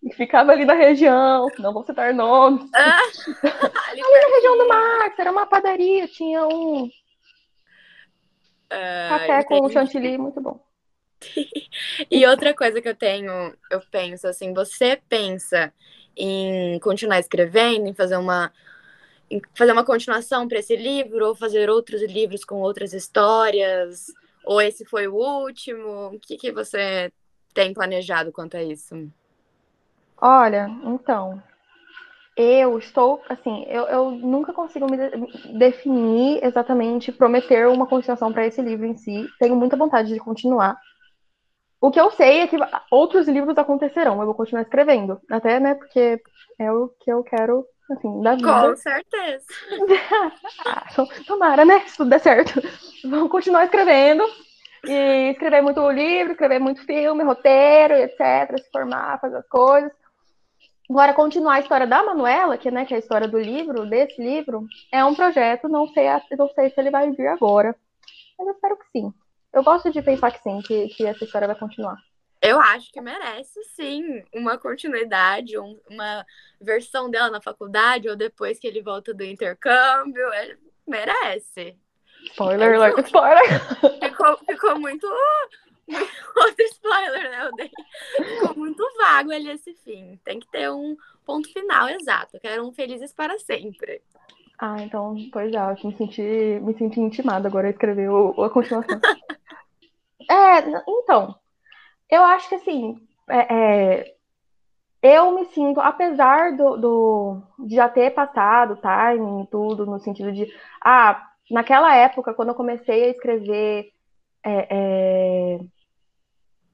E 0.03 0.13
ficava 0.15 0.53
ali 0.53 0.65
na 0.65 0.75
região, 0.75 1.49
não 1.59 1.73
vou 1.73 1.85
citar 1.85 2.13
nomes. 2.15 2.69
Ah, 2.75 2.99
ali 3.91 4.01
Ali 4.03 4.21
na 4.21 4.35
região 4.37 4.59
do 4.59 4.69
Max, 4.69 5.19
era 5.19 5.31
uma 5.31 5.47
padaria, 5.47 6.09
tinha 6.09 6.47
um 6.47 6.89
Ah, 8.71 9.19
café 9.19 9.45
com 9.45 9.69
chantilly 9.69 10.17
muito 10.17 10.41
bom. 10.41 10.61
E 12.11 12.27
outra 12.27 12.55
coisa 12.55 12.81
que 12.81 12.89
eu 12.89 12.95
tenho, 12.95 13.55
eu 13.71 13.81
penso 13.91 14.27
assim, 14.27 14.53
você 14.53 15.01
pensa 15.09 15.73
em 16.17 16.79
continuar 16.81 17.19
escrevendo, 17.21 17.87
em 17.87 17.95
fazer 17.95 18.17
uma 18.17 18.53
em 19.31 19.41
fazer 19.55 19.71
uma 19.71 19.85
continuação 19.85 20.49
para 20.49 20.59
esse 20.59 20.75
livro 20.75 21.29
ou 21.29 21.37
fazer 21.37 21.71
outros 21.71 22.03
livros 22.03 22.45
com 22.45 22.57
outras 22.57 22.93
histórias? 22.93 24.07
Ou 24.45 24.61
esse 24.61 24.85
foi 24.85 25.07
o 25.07 25.15
último? 25.15 26.09
O 26.09 26.19
que 26.19 26.37
que 26.37 26.51
você 26.51 27.13
tem 27.55 27.73
planejado 27.73 28.33
quanto 28.33 28.57
a 28.57 28.63
isso? 28.63 29.09
Olha, 30.21 30.69
então, 30.85 31.41
eu 32.37 32.79
estou, 32.79 33.23
assim, 33.29 33.65
eu, 33.69 33.85
eu 33.85 34.11
nunca 34.11 34.53
consigo 34.53 34.91
me 34.91 34.97
de- 34.97 35.59
definir 35.59 36.43
exatamente, 36.45 37.13
prometer 37.13 37.69
uma 37.69 37.87
continuação 37.87 38.33
para 38.33 38.47
esse 38.47 38.61
livro 38.63 38.87
em 38.87 38.97
si. 38.97 39.29
Tenho 39.39 39.55
muita 39.55 39.77
vontade 39.77 40.13
de 40.13 40.19
continuar. 40.19 40.77
O 41.81 41.91
que 41.91 42.01
eu 42.01 42.11
sei 42.11 42.41
é 42.41 42.47
que 42.47 42.57
outros 42.91 43.27
livros 43.27 43.57
acontecerão, 43.57 44.21
eu 44.21 44.27
vou 44.27 44.35
continuar 44.35 44.63
escrevendo. 44.63 45.21
Até, 45.31 45.59
né, 45.59 45.75
porque 45.75 46.21
é 46.59 46.71
o 46.71 46.89
que 47.01 47.11
eu 47.11 47.23
quero, 47.23 47.65
assim, 47.91 48.21
da 48.23 48.35
vida. 48.35 48.69
Com 48.69 48.77
certeza. 48.77 49.45
To- 50.95 51.25
tomara, 51.25 51.65
né? 51.65 51.81
Se 51.87 51.97
tudo 51.97 52.11
der 52.11 52.21
certo. 52.21 52.61
Vamos 53.05 53.31
continuar 53.31 53.65
escrevendo. 53.65 54.23
E 54.87 55.31
escrever 55.33 55.63
muito 55.63 55.91
livro, 55.91 56.33
escrever 56.33 56.59
muito 56.59 56.85
filme, 56.85 57.23
roteiro, 57.23 57.95
etc. 57.95 58.59
Se 58.59 58.71
formar, 58.71 59.21
fazer 59.21 59.37
as 59.37 59.49
coisas. 59.49 59.93
Agora, 60.89 61.15
continuar 61.15 61.55
a 61.55 61.61
história 61.61 61.87
da 61.87 62.03
Manuela, 62.03 62.59
que, 62.59 62.71
né, 62.71 62.85
que 62.85 62.93
é 62.93 62.97
a 62.97 63.01
história 63.01 63.29
do 63.29 63.39
livro, 63.39 63.87
desse 63.87 64.21
livro, 64.21 64.67
é 64.93 65.05
um 65.05 65.15
projeto, 65.15 65.69
não 65.69 65.87
sei, 65.89 66.07
não 66.37 66.49
sei 66.49 66.71
se 66.71 66.81
ele 66.81 66.91
vai 66.91 67.11
vir 67.11 67.29
agora. 67.29 67.77
Mas 68.39 68.49
eu 68.49 68.55
espero 68.55 68.77
que 68.77 68.87
sim. 68.91 69.13
Eu 69.53 69.63
gosto 69.65 69.91
de 69.91 70.01
pensar 70.03 70.31
que 70.31 70.43
sim, 70.43 70.61
que, 70.63 70.89
que 70.89 71.05
essa 71.07 71.25
história 71.25 71.47
vai 71.49 71.59
continuar. 71.59 71.97
Eu 72.43 72.59
acho 72.61 72.91
que 72.91 73.01
merece 73.01 73.63
sim 73.75 74.25
uma 74.35 74.57
continuidade, 74.57 75.59
um- 75.59 75.79
uma 75.91 76.25
versão 76.61 77.11
dela 77.11 77.31
na 77.31 77.41
faculdade 77.41 78.09
ou 78.09 78.17
depois 78.17 78.59
que 78.59 78.67
ele 78.67 78.81
volta 78.83 79.13
do 79.13 79.23
intercâmbio. 79.25 80.27
É- 80.33 80.57
merece. 80.87 81.77
Spoiler, 82.33 82.75
alert, 82.75 82.97
justo. 82.97 83.07
spoiler. 83.07 83.43
Ficou, 84.11 84.39
ficou 84.39 84.79
muito. 84.79 85.07
Outro 86.37 86.65
spoiler, 86.67 87.31
né? 87.31 87.47
Eu 87.47 87.53
dei. 87.57 87.71
Ficou 88.17 88.57
muito 88.57 88.85
vago 88.97 89.33
ali 89.33 89.51
esse 89.51 89.75
fim. 89.85 90.19
Tem 90.25 90.39
que 90.41 90.49
ter 90.51 90.71
um 90.71 90.97
ponto 91.27 91.53
final 91.53 91.89
exato. 91.89 92.39
Quero 92.41 92.67
um 92.67 92.73
felizes 92.73 93.13
para 93.13 93.39
sempre. 93.39 94.01
Ah, 94.61 94.77
então, 94.83 95.17
pois 95.33 95.53
é, 95.55 95.57
eu 95.57 95.89
me 95.89 95.97
senti, 95.97 96.23
me 96.23 96.75
senti 96.77 97.01
intimada 97.01 97.49
agora 97.49 97.69
a 97.69 97.71
escrever 97.71 98.11
o, 98.11 98.45
a 98.45 98.51
continuação. 98.51 99.01
é, 100.31 100.59
então, 100.87 101.35
eu 102.11 102.23
acho 102.23 102.49
que 102.51 102.57
assim, 102.57 103.01
é, 103.31 103.55
é, 103.55 104.15
eu 105.03 105.33
me 105.33 105.47
sinto, 105.47 105.81
apesar 105.81 106.55
do, 106.57 106.77
do, 106.77 107.43
de 107.61 107.75
já 107.75 107.89
ter 107.89 108.11
passado 108.11 108.77
timing 108.77 109.45
e 109.45 109.47
tudo, 109.47 109.87
no 109.87 109.99
sentido 109.99 110.31
de, 110.31 110.47
ah, 110.85 111.27
naquela 111.51 111.97
época, 111.97 112.35
quando 112.35 112.51
eu 112.51 112.55
comecei 112.55 113.05
a 113.05 113.09
escrever 113.09 113.91
é, 114.45 114.67
é, 115.57 115.61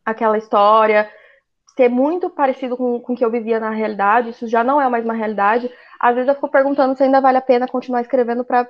aquela 0.05 0.39
história, 0.39 1.09
ser 1.77 1.91
muito 1.91 2.31
parecido 2.31 2.77
com, 2.77 2.99
com 3.01 3.13
o 3.13 3.17
que 3.17 3.25
eu 3.25 3.31
vivia 3.31 3.61
na 3.61 3.71
realidade, 3.71 4.31
isso 4.31 4.49
já 4.49 4.65
não 4.65 4.81
é 4.81 4.89
mais 4.89 5.05
uma 5.05 5.15
realidade. 5.15 5.71
Às 6.01 6.15
vezes 6.15 6.29
eu 6.29 6.35
fico 6.35 6.49
perguntando 6.49 6.97
se 6.97 7.03
ainda 7.03 7.21
vale 7.21 7.37
a 7.37 7.43
pena 7.43 7.69
continuar 7.69 8.01
escrevendo 8.01 8.45
para 8.45 8.69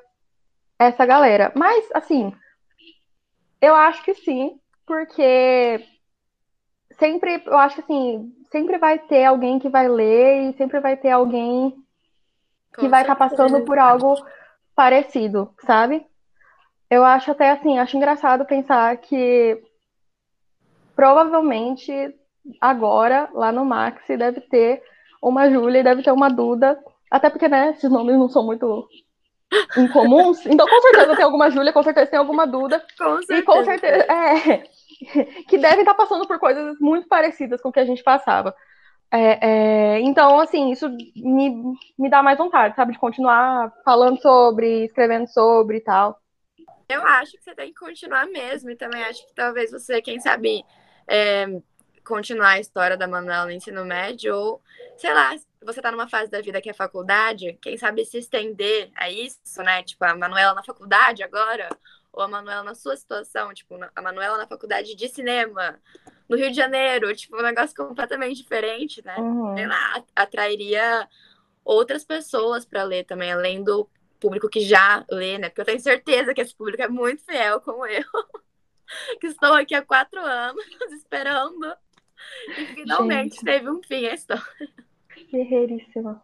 essa 0.78 1.06
galera. 1.06 1.52
Mas, 1.54 1.88
assim, 1.94 2.34
eu 3.60 3.74
acho 3.74 4.02
que 4.04 4.14
sim, 4.14 4.58
porque 4.84 5.84
sempre, 6.98 7.42
eu 7.46 7.56
acho 7.56 7.76
que 7.76 7.82
assim, 7.82 8.34
sempre 8.50 8.76
vai 8.78 8.98
ter 8.98 9.24
alguém 9.24 9.58
que 9.58 9.68
vai 9.68 9.88
ler 9.88 10.50
e 10.50 10.56
sempre 10.56 10.80
vai 10.80 10.96
ter 10.96 11.10
alguém 11.10 11.70
que 12.74 12.82
Com 12.82 12.88
vai 12.88 13.02
estar 13.02 13.14
tá 13.14 13.28
passando 13.28 13.64
por 13.64 13.78
algo 13.78 14.14
parecido, 14.74 15.54
sabe? 15.64 16.04
Eu 16.90 17.04
acho 17.04 17.30
até 17.30 17.50
assim, 17.50 17.78
acho 17.78 17.96
engraçado 17.96 18.44
pensar 18.44 18.96
que 18.98 19.60
provavelmente 20.94 22.14
agora, 22.60 23.28
lá 23.32 23.50
no 23.52 23.64
Maxi, 23.64 24.16
deve 24.16 24.40
ter 24.42 24.82
uma 25.22 25.50
Júlia 25.50 25.80
e 25.80 25.84
deve 25.84 26.02
ter 26.02 26.12
uma 26.12 26.28
Duda. 26.28 26.78
Até 27.10 27.30
porque, 27.30 27.48
né, 27.48 27.70
esses 27.70 27.90
nomes 27.90 28.16
não 28.16 28.28
são 28.28 28.44
muito 28.44 28.88
incomuns. 29.76 30.44
Então, 30.46 30.66
com 30.66 30.80
certeza 30.80 31.16
tem 31.16 31.24
alguma 31.24 31.50
Júlia, 31.50 31.72
com 31.72 31.82
certeza 31.82 32.10
tem 32.10 32.18
alguma 32.18 32.46
Duda. 32.46 32.84
Com 32.98 33.16
certeza. 33.22 33.40
E 33.40 33.42
com 33.42 33.64
certeza. 33.64 34.06
É, 34.12 34.62
que 35.48 35.58
devem 35.58 35.80
estar 35.80 35.94
passando 35.94 36.26
por 36.26 36.38
coisas 36.38 36.76
muito 36.80 37.06
parecidas 37.08 37.60
com 37.60 37.68
o 37.68 37.72
que 37.72 37.80
a 37.80 37.84
gente 37.84 38.02
passava. 38.02 38.54
É, 39.12 39.38
é, 39.40 40.00
então, 40.00 40.40
assim, 40.40 40.70
isso 40.72 40.88
me, 40.88 41.76
me 41.96 42.10
dá 42.10 42.22
mais 42.22 42.36
vontade, 42.36 42.74
sabe, 42.74 42.92
de 42.92 42.98
continuar 42.98 43.72
falando 43.84 44.20
sobre, 44.20 44.84
escrevendo 44.84 45.28
sobre 45.28 45.78
e 45.78 45.80
tal. 45.80 46.20
Eu 46.88 47.02
acho 47.04 47.32
que 47.32 47.42
você 47.42 47.54
tem 47.54 47.68
que 47.68 47.78
continuar 47.78 48.26
mesmo, 48.26 48.70
e 48.70 48.76
também 48.76 49.02
acho 49.04 49.26
que 49.26 49.34
talvez 49.34 49.70
você, 49.70 50.02
quem 50.02 50.20
sabe, 50.20 50.64
é, 51.08 51.46
continuar 52.06 52.50
a 52.50 52.60
história 52.60 52.96
da 52.96 53.08
Manuela 53.08 53.44
no 53.46 53.50
ensino 53.50 53.84
médio, 53.84 54.34
ou, 54.34 54.62
sei 54.96 55.12
lá, 55.12 55.34
você 55.60 55.82
tá 55.82 55.90
numa 55.90 56.08
fase 56.08 56.30
da 56.30 56.40
vida 56.40 56.60
que 56.60 56.70
é 56.70 56.72
faculdade, 56.72 57.58
quem 57.60 57.76
sabe 57.76 58.04
se 58.04 58.18
estender 58.18 58.90
a 58.94 59.10
isso, 59.10 59.62
né? 59.62 59.82
Tipo, 59.82 60.04
a 60.04 60.14
Manuela 60.14 60.54
na 60.54 60.62
faculdade 60.62 61.22
agora, 61.22 61.68
ou 62.12 62.22
a 62.22 62.28
Manuela 62.28 62.62
na 62.62 62.74
sua 62.74 62.96
situação, 62.96 63.52
tipo, 63.52 63.74
a 63.94 64.00
Manuela 64.00 64.38
na 64.38 64.46
faculdade 64.46 64.94
de 64.94 65.08
cinema, 65.08 65.78
no 66.28 66.36
Rio 66.36 66.50
de 66.50 66.56
Janeiro, 66.56 67.14
tipo, 67.14 67.36
um 67.36 67.42
negócio 67.42 67.74
completamente 67.76 68.36
diferente, 68.36 69.04
né? 69.04 69.16
Uhum. 69.18 69.56
Sei 69.56 69.66
lá, 69.66 70.04
atrairia 70.14 71.08
outras 71.64 72.04
pessoas 72.04 72.64
para 72.64 72.84
ler 72.84 73.04
também, 73.04 73.32
além 73.32 73.64
do 73.64 73.88
público 74.20 74.48
que 74.48 74.60
já 74.60 75.04
lê, 75.10 75.38
né? 75.38 75.48
Porque 75.48 75.60
eu 75.60 75.66
tenho 75.66 75.80
certeza 75.80 76.32
que 76.32 76.40
esse 76.40 76.54
público 76.54 76.82
é 76.82 76.88
muito 76.88 77.24
fiel, 77.24 77.60
como 77.60 77.84
eu, 77.84 78.04
que 79.20 79.26
estou 79.26 79.52
aqui 79.54 79.74
há 79.74 79.82
quatro 79.82 80.20
anos 80.20 80.64
esperando 80.92 81.76
e 82.58 82.66
finalmente 82.66 83.34
Gente. 83.34 83.44
teve 83.44 83.70
um 83.70 83.80
fim 83.82 84.06
a 84.06 84.14
história. 84.14 84.42
Guerreiríssima. 85.30 86.22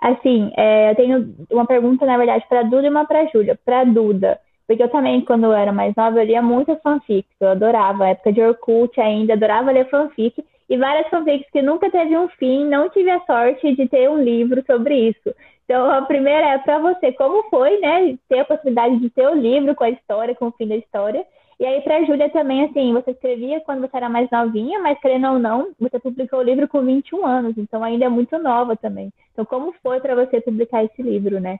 Assim, 0.00 0.52
é, 0.56 0.90
eu 0.90 0.94
tenho 0.96 1.34
uma 1.50 1.66
pergunta, 1.66 2.04
na 2.04 2.16
verdade, 2.16 2.44
para 2.48 2.62
Duda 2.62 2.86
e 2.86 2.90
uma 2.90 3.06
para 3.06 3.26
Júlia. 3.26 3.58
Para 3.64 3.84
Duda, 3.84 4.38
porque 4.66 4.82
eu 4.82 4.88
também, 4.88 5.20
quando 5.22 5.44
eu 5.44 5.52
era 5.52 5.72
mais 5.72 5.94
nova, 5.94 6.20
eu 6.20 6.26
lia 6.26 6.42
muitas 6.42 6.80
fanfics. 6.82 7.34
Eu 7.40 7.48
adorava, 7.48 8.04
a 8.04 8.08
época 8.08 8.32
de 8.32 8.40
Orkut 8.40 9.00
ainda, 9.00 9.34
adorava 9.34 9.70
ler 9.70 9.88
fanfic. 9.88 10.44
E 10.68 10.76
várias 10.78 11.08
fanfics 11.08 11.50
que 11.50 11.60
nunca 11.60 11.90
teve 11.90 12.16
um 12.16 12.28
fim, 12.28 12.64
não 12.64 12.88
tive 12.88 13.10
a 13.10 13.20
sorte 13.20 13.74
de 13.74 13.86
ter 13.86 14.08
um 14.08 14.22
livro 14.22 14.62
sobre 14.66 15.08
isso. 15.08 15.34
Então, 15.64 15.90
a 15.90 16.02
primeira 16.02 16.54
é 16.54 16.58
para 16.58 16.78
você, 16.78 17.12
como 17.12 17.42
foi, 17.50 17.78
né, 17.78 18.18
ter 18.28 18.40
a 18.40 18.44
possibilidade 18.44 18.98
de 18.98 19.10
ter 19.10 19.26
o 19.26 19.32
um 19.32 19.40
livro 19.40 19.74
com 19.74 19.84
a 19.84 19.90
história, 19.90 20.34
com 20.34 20.48
o 20.48 20.52
fim 20.52 20.66
da 20.66 20.76
história. 20.76 21.24
E 21.58 21.64
aí, 21.64 21.80
para 21.82 21.98
a 21.98 22.04
Júlia 22.04 22.28
também, 22.30 22.64
assim, 22.64 22.92
você 22.92 23.12
escrevia 23.12 23.60
quando 23.60 23.80
você 23.82 23.96
era 23.96 24.08
mais 24.08 24.28
novinha, 24.30 24.80
mas 24.80 24.98
querendo 25.00 25.28
ou 25.28 25.38
não, 25.38 25.72
você 25.78 25.98
publicou 26.00 26.40
o 26.40 26.42
livro 26.42 26.66
com 26.66 26.84
21 26.84 27.24
anos, 27.24 27.56
então 27.56 27.82
ainda 27.84 28.06
é 28.06 28.08
muito 28.08 28.36
nova 28.38 28.76
também. 28.76 29.12
Então, 29.32 29.44
como 29.44 29.72
foi 29.82 30.00
para 30.00 30.14
você 30.14 30.40
publicar 30.40 30.84
esse 30.84 31.00
livro, 31.00 31.40
né? 31.40 31.58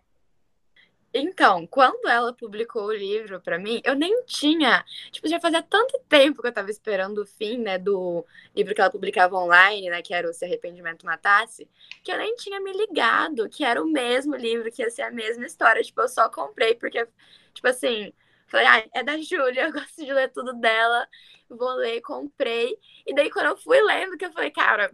Então, 1.17 1.65
quando 1.69 2.09
ela 2.09 2.33
publicou 2.33 2.87
o 2.87 2.93
livro 2.93 3.41
para 3.41 3.57
mim, 3.57 3.81
eu 3.85 3.95
nem 3.95 4.25
tinha. 4.25 4.85
Tipo, 5.13 5.29
já 5.29 5.39
fazia 5.39 5.63
tanto 5.63 5.97
tempo 6.09 6.43
que 6.43 6.49
eu 6.49 6.53
tava 6.53 6.69
esperando 6.73 7.19
o 7.19 7.27
fim, 7.27 7.57
né, 7.59 7.79
do 7.79 8.27
livro 8.55 8.75
que 8.75 8.81
ela 8.81 8.91
publicava 8.91 9.37
online, 9.37 9.91
né, 9.91 10.03
que 10.03 10.13
era 10.13 10.29
o 10.29 10.33
Se 10.33 10.45
Arrependimento 10.45 11.07
Matasse, 11.07 11.69
que 12.03 12.11
eu 12.11 12.19
nem 12.19 12.35
tinha 12.35 12.59
me 12.61 12.73
ligado 12.73 13.49
que 13.49 13.65
era 13.65 13.81
o 13.81 13.87
mesmo 13.87 14.35
livro, 14.35 14.73
que 14.73 14.83
ia 14.83 14.91
ser 14.91 15.03
a 15.03 15.11
mesma 15.13 15.47
história. 15.47 15.85
Tipo, 15.85 16.01
eu 16.01 16.09
só 16.09 16.29
comprei 16.29 16.75
porque, 16.75 17.07
tipo 17.55 17.69
assim, 17.69 18.13
falei, 18.55 18.67
ah, 18.67 18.85
é 18.95 19.03
da 19.03 19.19
Júlia, 19.19 19.67
eu 19.67 19.73
gosto 19.75 20.05
de 20.05 20.13
ler 20.13 20.31
tudo 20.31 20.53
dela, 20.55 21.09
vou 21.49 21.75
ler, 21.75 22.01
comprei. 22.01 22.79
E 23.07 23.15
daí, 23.15 23.31
quando 23.31 23.47
eu 23.47 23.57
fui 23.57 23.81
lendo, 23.83 24.17
que 24.17 24.25
eu 24.25 24.33
falei, 24.33 24.51
cara, 24.51 24.93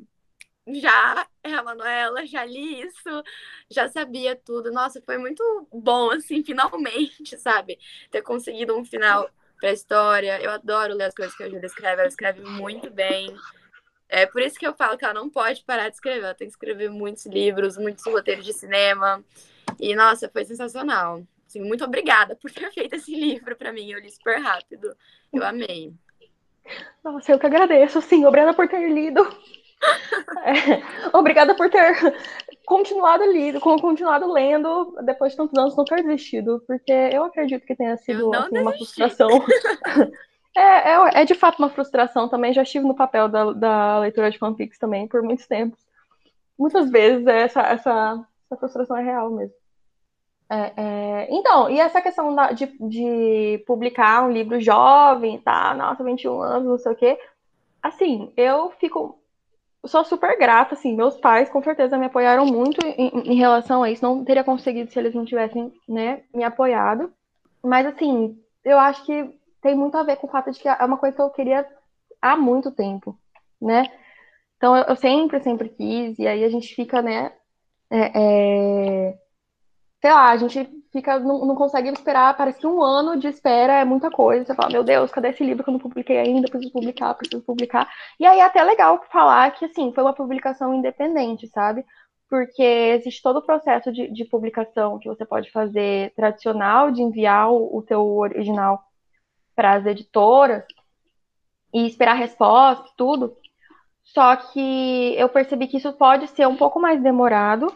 já 0.66 1.26
é 1.42 1.52
a 1.52 1.62
Manuela, 1.62 2.26
já 2.26 2.44
li 2.44 2.80
isso, 2.82 3.22
já 3.70 3.88
sabia 3.88 4.34
tudo. 4.34 4.72
Nossa, 4.72 5.02
foi 5.02 5.18
muito 5.18 5.42
bom, 5.72 6.10
assim, 6.10 6.42
finalmente, 6.44 7.36
sabe? 7.38 7.78
Ter 8.10 8.22
conseguido 8.22 8.76
um 8.76 8.84
final 8.84 9.28
pra 9.58 9.72
história. 9.72 10.40
Eu 10.40 10.50
adoro 10.50 10.94
ler 10.94 11.04
as 11.04 11.14
coisas 11.14 11.36
que 11.36 11.42
a 11.42 11.48
Júlia 11.48 11.66
escreve, 11.66 12.00
ela 12.00 12.08
escreve 12.08 12.40
muito 12.42 12.90
bem. 12.90 13.34
É 14.08 14.26
por 14.26 14.42
isso 14.42 14.58
que 14.58 14.66
eu 14.66 14.74
falo 14.74 14.98
que 14.98 15.04
ela 15.04 15.14
não 15.14 15.30
pode 15.30 15.62
parar 15.64 15.88
de 15.88 15.94
escrever. 15.94 16.24
Ela 16.24 16.34
tem 16.34 16.48
que 16.48 16.54
escrever 16.54 16.90
muitos 16.90 17.26
livros, 17.26 17.76
muitos 17.76 18.04
roteiros 18.04 18.44
de 18.44 18.52
cinema. 18.52 19.22
E, 19.78 19.94
nossa, 19.94 20.28
foi 20.28 20.44
sensacional. 20.44 21.22
Assim, 21.50 21.60
muito 21.60 21.84
obrigada 21.84 22.36
por 22.36 22.48
ter 22.52 22.70
feito 22.70 22.94
esse 22.94 23.12
livro 23.12 23.56
para 23.56 23.72
mim. 23.72 23.90
Eu 23.90 23.98
li 23.98 24.08
super 24.08 24.40
rápido. 24.40 24.96
Eu 25.32 25.44
amei. 25.44 25.92
Nossa, 27.02 27.32
eu 27.32 27.40
que 27.40 27.46
agradeço, 27.46 28.00
sim. 28.00 28.24
Obrigada 28.24 28.54
por 28.54 28.68
ter 28.68 28.88
lido. 28.88 29.20
É, 30.44 31.16
obrigada 31.16 31.54
por 31.54 31.70
ter 31.70 31.96
continuado 32.66 33.24
lido, 33.32 33.58
continuado 33.60 34.30
lendo 34.30 34.94
depois 35.02 35.32
de 35.32 35.38
tantos 35.38 35.58
anos 35.58 35.74
não 35.74 35.86
ter 35.86 36.02
desistido, 36.02 36.62
porque 36.66 36.92
eu 36.92 37.24
acredito 37.24 37.64
que 37.64 37.74
tenha 37.74 37.96
sido 37.96 38.30
assim, 38.34 38.58
uma 38.58 38.74
frustração. 38.74 39.30
é, 40.54 40.60
é, 40.60 41.22
é, 41.22 41.24
de 41.24 41.32
fato 41.32 41.60
uma 41.60 41.70
frustração 41.70 42.28
também. 42.28 42.52
Já 42.52 42.62
estive 42.62 42.84
no 42.84 42.94
papel 42.94 43.26
da, 43.26 43.52
da 43.54 43.98
leitura 44.00 44.30
de 44.30 44.36
fanfics 44.36 44.78
também 44.78 45.08
por 45.08 45.22
muitos 45.22 45.46
tempos. 45.46 45.80
Muitas 46.58 46.90
vezes 46.90 47.26
essa, 47.26 47.62
essa, 47.62 48.26
essa 48.44 48.56
frustração 48.58 48.98
é 48.98 49.02
real 49.02 49.30
mesmo. 49.30 49.59
É, 50.50 50.72
é, 50.76 51.28
então, 51.30 51.70
e 51.70 51.78
essa 51.78 52.02
questão 52.02 52.34
da, 52.34 52.50
de, 52.50 52.66
de, 52.80 53.62
publicar 53.66 54.24
um 54.24 54.32
livro 54.32 54.60
jovem, 54.60 55.38
tá? 55.38 55.72
Nossa, 55.74 56.02
21 56.02 56.42
anos, 56.42 56.68
não 56.68 56.78
sei 56.78 56.92
o 56.92 56.96
quê. 56.96 57.18
Assim, 57.80 58.32
eu 58.36 58.70
fico 58.72 59.20
sou 59.86 60.04
super 60.04 60.36
grata, 60.38 60.74
assim, 60.74 60.94
meus 60.94 61.16
pais 61.16 61.48
com 61.48 61.62
certeza 61.62 61.96
me 61.96 62.06
apoiaram 62.06 62.44
muito 62.44 62.84
em, 62.84 63.08
em, 63.32 63.34
relação 63.36 63.82
a 63.82 63.90
isso, 63.90 64.04
não 64.04 64.24
teria 64.24 64.44
conseguido 64.44 64.90
se 64.90 64.98
eles 64.98 65.14
não 65.14 65.24
tivessem, 65.24 65.72
né, 65.88 66.22
me 66.34 66.44
apoiado, 66.44 67.10
mas 67.62 67.86
assim, 67.86 68.38
eu 68.62 68.78
acho 68.78 69.04
que 69.06 69.34
tem 69.62 69.74
muito 69.74 69.96
a 69.96 70.02
ver 70.02 70.16
com 70.16 70.26
o 70.26 70.30
fato 70.30 70.50
de 70.50 70.60
que 70.60 70.68
é 70.68 70.84
uma 70.84 70.98
coisa 70.98 71.16
que 71.16 71.22
eu 71.22 71.30
queria 71.30 71.66
há 72.20 72.36
muito 72.36 72.70
tempo, 72.70 73.18
né, 73.58 73.90
então 74.58 74.76
eu, 74.76 74.84
eu 74.84 74.96
sempre, 74.96 75.40
sempre 75.40 75.70
quis, 75.70 76.18
e 76.18 76.26
aí 76.26 76.44
a 76.44 76.50
gente 76.50 76.74
fica, 76.74 77.00
né, 77.00 77.32
é, 77.90 78.12
é 78.14 79.18
sei 80.00 80.10
lá, 80.12 80.30
a 80.30 80.36
gente 80.36 80.68
fica, 80.92 81.18
não, 81.18 81.44
não 81.44 81.54
consegue 81.54 81.90
esperar, 81.90 82.36
parece 82.36 82.58
que 82.58 82.66
um 82.66 82.82
ano 82.82 83.18
de 83.18 83.28
espera 83.28 83.74
é 83.80 83.84
muita 83.84 84.10
coisa. 84.10 84.44
Você 84.44 84.54
fala, 84.54 84.70
meu 84.70 84.82
Deus, 84.82 85.10
cadê 85.10 85.28
esse 85.28 85.44
livro 85.44 85.62
que 85.62 85.68
eu 85.68 85.72
não 85.72 85.80
publiquei 85.80 86.18
ainda? 86.18 86.48
Preciso 86.48 86.72
publicar, 86.72 87.14
preciso 87.14 87.42
publicar. 87.42 87.88
E 88.18 88.26
aí 88.26 88.38
é 88.38 88.42
até 88.42 88.62
legal 88.64 89.04
falar 89.12 89.50
que, 89.52 89.66
assim, 89.66 89.92
foi 89.92 90.02
uma 90.02 90.14
publicação 90.14 90.74
independente, 90.74 91.46
sabe? 91.48 91.84
Porque 92.28 92.62
existe 92.62 93.22
todo 93.22 93.38
o 93.38 93.42
processo 93.42 93.92
de, 93.92 94.08
de 94.10 94.24
publicação 94.24 94.98
que 94.98 95.08
você 95.08 95.24
pode 95.24 95.50
fazer 95.50 96.12
tradicional, 96.14 96.90
de 96.90 97.02
enviar 97.02 97.52
o, 97.52 97.76
o 97.76 97.82
teu 97.82 98.02
original 98.16 98.82
para 99.54 99.74
as 99.74 99.86
editoras 99.86 100.64
e 101.74 101.86
esperar 101.86 102.14
resposta, 102.14 102.88
tudo. 102.96 103.36
Só 104.02 104.34
que 104.34 105.14
eu 105.16 105.28
percebi 105.28 105.66
que 105.66 105.76
isso 105.76 105.92
pode 105.92 106.26
ser 106.28 106.48
um 106.48 106.56
pouco 106.56 106.80
mais 106.80 107.02
demorado, 107.02 107.72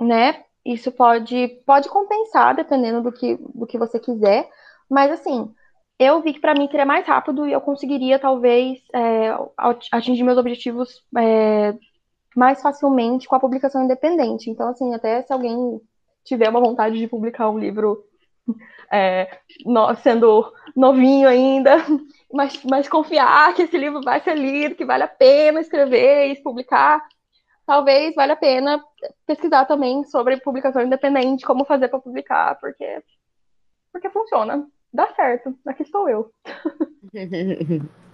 né? 0.00 0.44
Isso 0.66 0.90
pode, 0.90 1.48
pode 1.64 1.88
compensar, 1.88 2.54
dependendo 2.54 3.02
do 3.02 3.12
que, 3.12 3.38
do 3.54 3.66
que 3.66 3.78
você 3.78 4.00
quiser. 4.00 4.48
Mas, 4.90 5.12
assim, 5.12 5.52
eu 5.98 6.20
vi 6.20 6.34
que 6.34 6.40
para 6.40 6.54
mim 6.54 6.68
seria 6.68 6.84
mais 6.84 7.06
rápido 7.06 7.46
e 7.46 7.52
eu 7.52 7.60
conseguiria, 7.60 8.18
talvez, 8.18 8.80
é, 8.92 9.30
atingir 9.92 10.22
meus 10.22 10.38
objetivos 10.38 11.02
é, 11.16 11.74
mais 12.34 12.60
facilmente 12.60 13.28
com 13.28 13.36
a 13.36 13.40
publicação 13.40 13.84
independente. 13.84 14.50
Então, 14.50 14.68
assim, 14.68 14.92
até 14.92 15.22
se 15.22 15.32
alguém 15.32 15.80
tiver 16.24 16.48
uma 16.50 16.60
vontade 16.60 16.98
de 16.98 17.06
publicar 17.06 17.48
um 17.48 17.58
livro 17.58 18.04
é, 18.92 19.38
no, 19.64 19.94
sendo 19.96 20.52
novinho 20.74 21.28
ainda, 21.28 21.76
mas, 22.32 22.62
mas 22.64 22.88
confiar 22.88 23.54
que 23.54 23.62
esse 23.62 23.78
livro 23.78 24.02
vai 24.02 24.20
ser 24.20 24.34
lido, 24.36 24.74
que 24.74 24.84
vale 24.84 25.04
a 25.04 25.08
pena 25.08 25.60
escrever 25.60 26.32
e 26.32 26.42
publicar, 26.42 27.06
talvez 27.66 28.14
valha 28.14 28.34
a 28.34 28.36
pena 28.36 28.82
pesquisar 29.26 29.64
também 29.64 30.04
sobre 30.04 30.40
publicação 30.40 30.82
independente, 30.82 31.44
como 31.44 31.64
fazer 31.64 31.88
para 31.88 31.98
publicar, 31.98 32.58
porque, 32.60 33.02
porque 33.92 34.08
funciona, 34.10 34.66
dá 34.92 35.12
certo. 35.14 35.54
Aqui 35.66 35.82
estou 35.82 36.08
eu. 36.08 36.30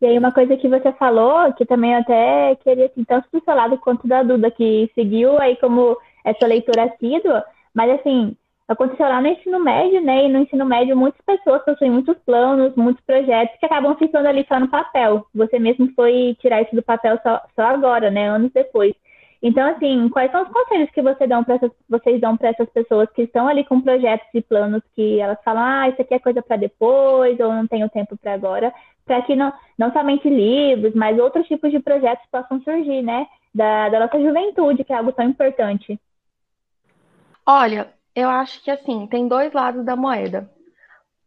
E 0.00 0.04
aí 0.06 0.18
uma 0.18 0.32
coisa 0.32 0.56
que 0.56 0.68
você 0.68 0.90
falou, 0.94 1.52
que 1.52 1.64
também 1.64 1.92
eu 1.92 2.00
até 2.00 2.56
queria, 2.56 2.86
assim, 2.86 3.04
tanto 3.04 3.28
do 3.32 3.40
seu 3.44 3.54
lado 3.54 3.78
quanto 3.78 4.08
da 4.08 4.24
Duda, 4.24 4.50
que 4.50 4.90
seguiu 4.96 5.38
aí 5.40 5.54
como 5.58 5.96
essa 6.24 6.44
leitura 6.44 6.86
assídua, 6.86 7.44
mas 7.72 7.88
assim, 7.88 8.36
aconteceu 8.68 9.08
lá 9.08 9.20
no 9.20 9.28
ensino 9.28 9.60
médio, 9.60 10.00
né? 10.00 10.24
E 10.24 10.28
no 10.28 10.40
ensino 10.40 10.64
médio 10.64 10.96
muitas 10.96 11.20
pessoas 11.24 11.64
possuem 11.64 11.90
muitos 11.90 12.16
planos, 12.24 12.74
muitos 12.76 13.04
projetos 13.04 13.58
que 13.58 13.66
acabam 13.66 13.94
ficando 13.96 14.26
ali 14.26 14.44
só 14.48 14.58
no 14.58 14.68
papel. 14.68 15.26
Você 15.34 15.58
mesmo 15.58 15.92
foi 15.94 16.36
tirar 16.40 16.62
isso 16.62 16.74
do 16.74 16.82
papel 16.82 17.18
só, 17.22 17.42
só 17.54 17.62
agora, 17.62 18.10
né? 18.10 18.28
Anos 18.28 18.52
depois. 18.52 18.94
Então, 19.42 19.68
assim, 19.68 20.08
quais 20.08 20.30
são 20.30 20.44
os 20.44 20.48
conselhos 20.50 20.88
que 20.90 21.02
você 21.02 21.26
dão 21.26 21.44
essas, 21.48 21.70
vocês 21.88 22.20
dão 22.20 22.36
para 22.36 22.50
essas 22.50 22.68
pessoas 22.70 23.10
que 23.10 23.22
estão 23.22 23.48
ali 23.48 23.64
com 23.64 23.80
projetos 23.80 24.28
e 24.32 24.40
planos 24.40 24.82
que 24.94 25.18
elas 25.18 25.36
falam, 25.44 25.64
ah, 25.64 25.88
isso 25.88 26.00
aqui 26.00 26.14
é 26.14 26.18
coisa 26.20 26.40
para 26.40 26.56
depois, 26.56 27.40
ou 27.40 27.52
não 27.52 27.66
tenho 27.66 27.90
tempo 27.90 28.16
para 28.16 28.34
agora, 28.34 28.72
para 29.04 29.20
que 29.22 29.34
não, 29.34 29.52
não 29.76 29.92
somente 29.92 30.30
livros, 30.30 30.94
mas 30.94 31.18
outros 31.18 31.48
tipos 31.48 31.72
de 31.72 31.80
projetos 31.80 32.24
possam 32.30 32.60
surgir, 32.62 33.02
né? 33.02 33.26
Da, 33.52 33.88
da 33.88 33.98
nossa 33.98 34.20
juventude, 34.20 34.84
que 34.84 34.92
é 34.92 34.96
algo 34.96 35.10
tão 35.10 35.24
importante. 35.24 35.98
Olha, 37.44 37.92
eu 38.14 38.28
acho 38.28 38.62
que 38.62 38.70
assim, 38.70 39.06
tem 39.06 39.28
dois 39.28 39.52
lados 39.52 39.84
da 39.84 39.96
moeda. 39.96 40.50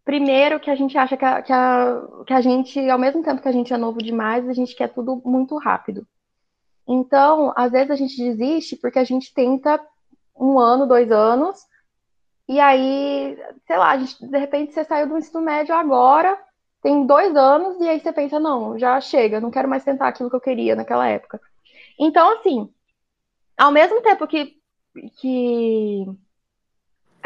Primeiro, 0.03 0.59
que 0.59 0.69
a 0.69 0.75
gente 0.75 0.95
acha 0.97 1.17
que 1.17 1.25
a, 1.25 1.41
que 1.41 1.51
a, 1.51 2.01
que 2.27 2.33
a 2.33 2.41
gente, 2.41 2.79
ao 2.89 2.99
mesmo 2.99 3.23
tempo 3.23 3.41
que 3.41 3.47
a 3.47 3.51
gente 3.51 3.73
é 3.73 3.77
novo 3.77 3.97
demais, 3.97 4.47
a 4.47 4.53
gente 4.53 4.75
quer 4.75 4.89
tudo 4.89 5.21
muito 5.25 5.57
rápido. 5.57 6.07
Então, 6.87 7.51
às 7.55 7.71
vezes 7.71 7.89
a 7.89 7.95
gente 7.95 8.15
desiste 8.15 8.75
porque 8.75 8.99
a 8.99 9.03
gente 9.03 9.33
tenta 9.33 9.81
um 10.35 10.59
ano, 10.59 10.85
dois 10.85 11.11
anos, 11.11 11.57
e 12.47 12.59
aí, 12.59 13.35
sei 13.65 13.77
lá, 13.77 13.97
gente, 13.97 14.23
de 14.27 14.37
repente 14.37 14.73
você 14.73 14.83
saiu 14.83 15.07
do 15.07 15.17
ensino 15.17 15.41
médio 15.41 15.73
agora, 15.73 16.37
tem 16.81 17.05
dois 17.07 17.35
anos, 17.35 17.79
e 17.81 17.89
aí 17.89 17.99
você 17.99 18.13
pensa, 18.13 18.39
não, 18.39 18.77
já 18.77 19.01
chega, 19.01 19.41
não 19.41 19.49
quero 19.49 19.67
mais 19.67 19.83
tentar 19.83 20.07
aquilo 20.07 20.29
que 20.29 20.35
eu 20.35 20.41
queria 20.41 20.75
naquela 20.75 21.07
época. 21.07 21.41
Então, 21.99 22.37
assim, 22.37 22.71
ao 23.57 23.71
mesmo 23.71 24.01
tempo 24.01 24.27
que, 24.27 24.55
que 25.19 26.05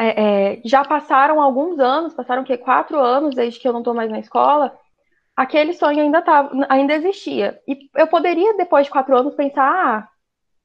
é, 0.00 0.54
é, 0.54 0.62
já 0.64 0.82
passaram 0.82 1.42
alguns 1.42 1.78
anos, 1.78 2.14
passaram 2.14 2.42
que 2.42 2.56
quatro 2.56 2.98
anos 2.98 3.34
desde 3.34 3.60
que 3.60 3.68
eu 3.68 3.72
não 3.72 3.80
estou 3.80 3.92
mais 3.92 4.10
na 4.10 4.18
escola, 4.18 4.74
aquele 5.36 5.74
sonho 5.74 6.00
ainda 6.00 6.22
tava, 6.22 6.50
ainda 6.70 6.94
existia. 6.94 7.60
E 7.68 7.90
eu 7.94 8.06
poderia, 8.06 8.56
depois 8.56 8.86
de 8.86 8.90
quatro 8.90 9.14
anos, 9.14 9.34
pensar, 9.34 9.62
ah, 9.62 10.08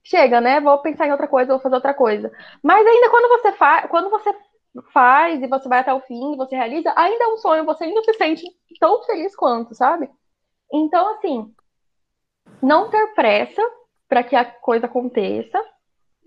chega, 0.02 0.40
né? 0.40 0.62
Vou 0.62 0.78
pensar 0.78 1.06
em 1.06 1.12
outra 1.12 1.28
coisa, 1.28 1.52
vou 1.52 1.62
fazer 1.62 1.76
outra 1.76 1.94
coisa. 1.94 2.32
Mas 2.64 2.88
ainda 2.88 3.10
quando 3.10 3.28
você 3.28 3.52
faz, 3.52 3.90
quando 3.90 4.10
você 4.10 4.34
faz 4.94 5.42
e 5.44 5.48
você 5.48 5.68
vai 5.68 5.80
até 5.80 5.94
o 5.94 6.00
fim, 6.02 6.38
você 6.38 6.56
realiza, 6.56 6.94
ainda 6.96 7.26
é 7.26 7.28
um 7.28 7.38
sonho, 7.38 7.66
você 7.66 7.84
ainda 7.84 8.04
se 8.04 8.14
sente 8.14 8.46
tão 8.80 9.04
feliz 9.04 9.36
quanto, 9.36 9.76
sabe? 9.76 10.10
Então, 10.72 11.10
assim, 11.16 11.54
não 12.62 12.90
ter 12.90 13.14
pressa 13.14 13.62
para 14.08 14.24
que 14.24 14.36
a 14.36 14.46
coisa 14.46 14.86
aconteça, 14.86 15.62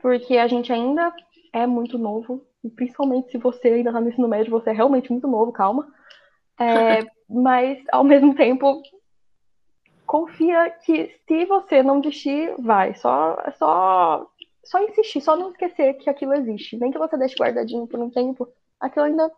porque 0.03 0.37
a 0.37 0.47
gente 0.47 0.71
ainda 0.73 1.11
é 1.55 1.66
muito 1.66 1.99
novo, 1.99 2.47
e 2.64 2.71
principalmente 2.71 3.31
se 3.31 3.38
você 3.38 3.68
ainda 3.68 3.90
está 3.90 4.01
no 4.01 4.09
ensino 4.09 4.29
médio, 4.29 4.51
você 4.51 4.71
é 4.71 4.73
realmente 4.73 5.11
muito 5.11 5.27
novo, 5.27 5.53
calma. 5.53 5.92
É, 6.59 7.07
mas, 7.29 7.79
ao 7.92 8.05
mesmo 8.05 8.35
tempo, 8.35 8.83
confia 10.07 10.71
que 10.85 11.14
se 11.27 11.44
você 11.44 11.83
não 11.83 12.01
desistir, 12.01 12.55
vai. 12.59 12.94
Só, 12.94 13.37
só, 13.59 14.27
só 14.64 14.83
insistir, 14.83 15.21
só 15.21 15.37
não 15.37 15.51
esquecer 15.51 15.94
que 15.94 16.11
aquilo 16.11 16.35
existe. 16.35 16.77
Nem 16.77 16.90
que 16.90 16.99
você 16.99 17.16
deixe 17.16 17.37
guardadinho 17.37 17.87
por 17.87 18.01
um 18.01 18.11
tempo, 18.11 18.49
aquilo 18.81 19.07
ainda 19.07 19.31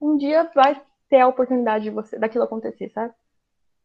um 0.00 0.16
dia 0.16 0.50
vai 0.54 0.80
ter 1.08 1.20
a 1.20 1.28
oportunidade 1.28 1.84
de 1.84 1.90
você, 1.90 2.18
daquilo 2.18 2.44
acontecer, 2.44 2.90
sabe? 2.90 3.12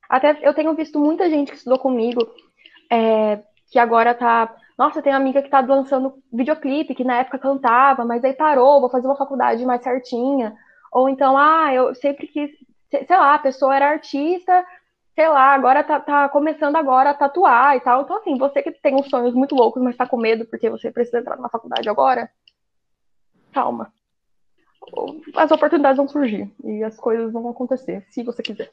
Até 0.10 0.38
eu 0.48 0.54
tenho 0.54 0.76
visto 0.76 1.00
muita 1.00 1.30
gente 1.30 1.52
que 1.52 1.58
estudou 1.58 1.80
comigo, 1.80 2.22
é, 2.92 3.42
que 3.72 3.80
agora 3.80 4.14
tá. 4.14 4.56
Nossa, 4.78 5.02
tem 5.02 5.14
uma 5.14 5.20
amiga 5.20 5.42
que 5.42 5.50
tá 5.50 5.60
lançando 5.60 6.22
videoclipe, 6.32 6.96
que 6.96 7.04
na 7.04 7.20
época 7.20 7.38
cantava, 7.38 8.04
mas 8.06 8.24
aí 8.24 8.34
parou, 8.34 8.82
vou 8.82 8.90
fazer 8.90 9.08
uma 9.08 9.16
faculdade 9.16 9.66
mais 9.66 9.84
certinha. 9.84 10.56
Ou 10.92 11.08
então, 11.10 11.38
ah, 11.38 11.74
eu 11.74 11.94
sempre 11.96 12.28
quis, 12.28 12.52
sei 12.90 13.18
lá, 13.18 13.36
a 13.36 13.40
pessoa 13.40 13.76
era 13.76 13.90
artista, 13.90 14.66
sei 15.16 15.28
lá, 15.30 15.54
agora 15.54 15.84
tá, 15.84 16.00
tá, 16.00 16.30
começando 16.30 16.76
agora 16.76 17.12
a 17.12 17.14
tatuar 17.14 17.76
e 17.76 17.82
tal. 17.82 18.02
Então, 18.02 18.18
assim, 18.18 18.38
você 18.38 18.64
que 18.64 18.72
tem 18.72 18.96
uns 18.96 19.10
sonhos 19.10 19.34
muito 19.34 19.56
loucos, 19.56 19.82
mas 19.82 19.96
tá 19.96 20.08
com 20.08 20.18
medo 20.18 20.46
porque 20.46 20.70
você 20.70 20.92
precisa 20.92 21.20
entrar 21.20 21.36
numa 21.36 21.50
faculdade 21.50 21.88
agora, 21.88 22.30
calma. 23.52 23.92
As 25.36 25.52
oportunidades 25.52 25.98
vão 25.98 26.08
surgir 26.08 26.52
e 26.64 26.84
as 26.84 26.98
coisas 26.98 27.32
vão 27.32 27.48
acontecer, 27.50 28.06
se 28.10 28.24
você 28.24 28.42
quiser. 28.42 28.70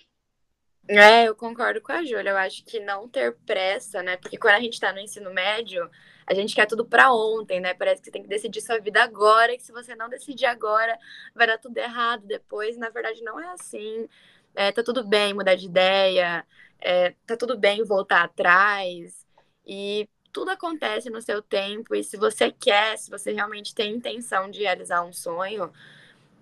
É, 0.92 1.28
eu 1.28 1.36
concordo 1.36 1.80
com 1.80 1.92
a 1.92 2.04
Júlia. 2.04 2.30
Eu 2.30 2.36
acho 2.36 2.64
que 2.64 2.80
não 2.80 3.08
ter 3.08 3.36
pressa, 3.46 4.02
né? 4.02 4.16
Porque 4.16 4.36
quando 4.36 4.54
a 4.54 4.60
gente 4.60 4.80
tá 4.80 4.92
no 4.92 4.98
ensino 4.98 5.32
médio, 5.32 5.88
a 6.26 6.34
gente 6.34 6.54
quer 6.54 6.66
tudo 6.66 6.84
para 6.84 7.12
ontem, 7.12 7.60
né? 7.60 7.74
Parece 7.74 8.00
que 8.00 8.06
você 8.06 8.10
tem 8.10 8.22
que 8.22 8.28
decidir 8.28 8.60
sua 8.60 8.80
vida 8.80 9.00
agora, 9.02 9.56
que 9.56 9.62
se 9.62 9.70
você 9.70 9.94
não 9.94 10.08
decidir 10.08 10.46
agora, 10.46 10.98
vai 11.32 11.46
dar 11.46 11.58
tudo 11.58 11.78
errado 11.78 12.26
depois. 12.26 12.76
Na 12.76 12.88
verdade, 12.90 13.22
não 13.22 13.38
é 13.38 13.52
assim. 13.52 14.08
É, 14.54 14.72
tá 14.72 14.82
tudo 14.82 15.06
bem 15.06 15.32
mudar 15.32 15.54
de 15.54 15.66
ideia, 15.66 16.44
é, 16.80 17.14
tá 17.24 17.36
tudo 17.36 17.56
bem 17.56 17.84
voltar 17.84 18.24
atrás, 18.24 19.24
e 19.64 20.08
tudo 20.32 20.50
acontece 20.50 21.08
no 21.08 21.22
seu 21.22 21.40
tempo. 21.40 21.94
E 21.94 22.02
se 22.02 22.16
você 22.16 22.50
quer, 22.50 22.98
se 22.98 23.10
você 23.10 23.32
realmente 23.32 23.72
tem 23.74 23.94
intenção 23.94 24.50
de 24.50 24.60
realizar 24.60 25.04
um 25.04 25.12
sonho, 25.12 25.72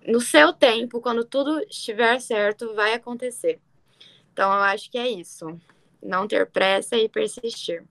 no 0.07 0.19
seu 0.21 0.53
tempo, 0.53 1.01
quando 1.01 1.23
tudo 1.23 1.59
estiver 1.69 2.19
certo, 2.19 2.73
vai 2.73 2.93
acontecer. 2.93 3.59
Então, 4.31 4.51
eu 4.51 4.59
acho 4.61 4.89
que 4.89 4.97
é 4.97 5.07
isso. 5.07 5.59
Não 6.01 6.27
ter 6.27 6.49
pressa 6.49 6.95
e 6.95 7.09
persistir. 7.09 7.83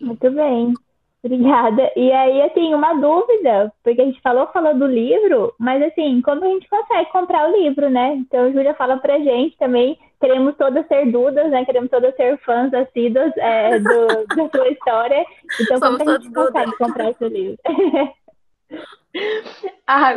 Muito 0.00 0.30
bem. 0.30 0.74
Obrigada. 1.22 1.92
E 1.96 2.10
aí, 2.10 2.40
assim, 2.42 2.74
uma 2.74 2.94
dúvida, 2.94 3.70
porque 3.82 4.00
a 4.00 4.04
gente 4.06 4.20
falou, 4.22 4.46
falou 4.52 4.74
do 4.74 4.86
livro, 4.86 5.54
mas 5.58 5.82
assim, 5.82 6.22
como 6.22 6.42
a 6.42 6.48
gente 6.48 6.66
consegue 6.68 7.10
comprar 7.10 7.46
o 7.46 7.56
livro, 7.60 7.90
né? 7.90 8.14
Então, 8.14 8.46
a 8.46 8.50
Júlia 8.50 8.72
fala 8.74 8.96
pra 8.96 9.18
gente 9.18 9.56
também, 9.58 9.98
queremos 10.18 10.56
todas 10.56 10.86
ser 10.86 11.12
dudas, 11.12 11.50
né? 11.50 11.62
Queremos 11.66 11.90
todas 11.90 12.16
ser 12.16 12.38
fãs 12.38 12.72
assíduos 12.72 13.32
é, 13.36 13.78
do, 13.78 14.06
da 14.34 14.48
sua 14.48 14.68
história. 14.68 15.26
Então, 15.60 15.78
Somos 15.78 15.98
como 15.98 16.10
a 16.10 16.18
gente 16.18 16.32
consegue 16.32 16.76
comprar 16.78 17.10
esse 17.10 17.28
livro? 17.28 17.58
ah, 19.86 20.12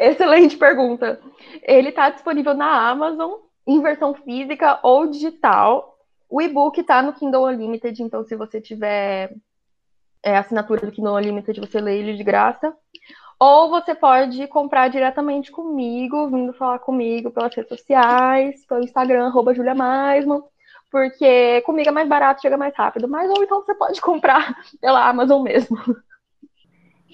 excelente 0.00 0.56
pergunta. 0.56 1.20
Ele 1.62 1.90
está 1.90 2.10
disponível 2.10 2.54
na 2.54 2.90
Amazon, 2.90 3.34
em 3.68 3.82
versão 3.82 4.14
física 4.14 4.80
ou 4.82 5.06
digital. 5.06 5.98
O 6.28 6.40
e-book 6.40 6.80
está 6.80 7.02
no 7.02 7.12
Kindle 7.12 7.44
Unlimited, 7.46 8.02
então 8.02 8.24
se 8.24 8.34
você 8.34 8.62
tiver 8.62 9.34
é, 10.22 10.38
assinatura 10.38 10.86
do 10.86 10.92
Kindle 10.92 11.14
Unlimited, 11.14 11.60
você 11.60 11.78
lê 11.78 11.98
ele 11.98 12.16
de 12.16 12.24
graça. 12.24 12.74
Ou 13.38 13.68
você 13.68 13.94
pode 13.94 14.46
comprar 14.48 14.88
diretamente 14.88 15.52
comigo, 15.52 16.28
vindo 16.28 16.52
falar 16.54 16.78
comigo 16.78 17.30
pelas 17.30 17.54
redes 17.54 17.68
sociais, 17.68 18.64
pelo 18.66 18.82
Instagram, 18.82 19.26
arroba 19.26 19.54
Julia 19.54 19.74
Maisman, 19.74 20.42
porque 20.90 21.60
comigo 21.60 21.90
é 21.90 21.92
mais 21.92 22.08
barato, 22.08 22.40
chega 22.40 22.56
mais 22.56 22.74
rápido. 22.74 23.06
Mas 23.06 23.30
ou 23.30 23.44
então 23.44 23.62
você 23.62 23.74
pode 23.74 24.00
comprar 24.00 24.56
pela 24.80 25.06
Amazon 25.06 25.42
mesmo. 25.42 25.76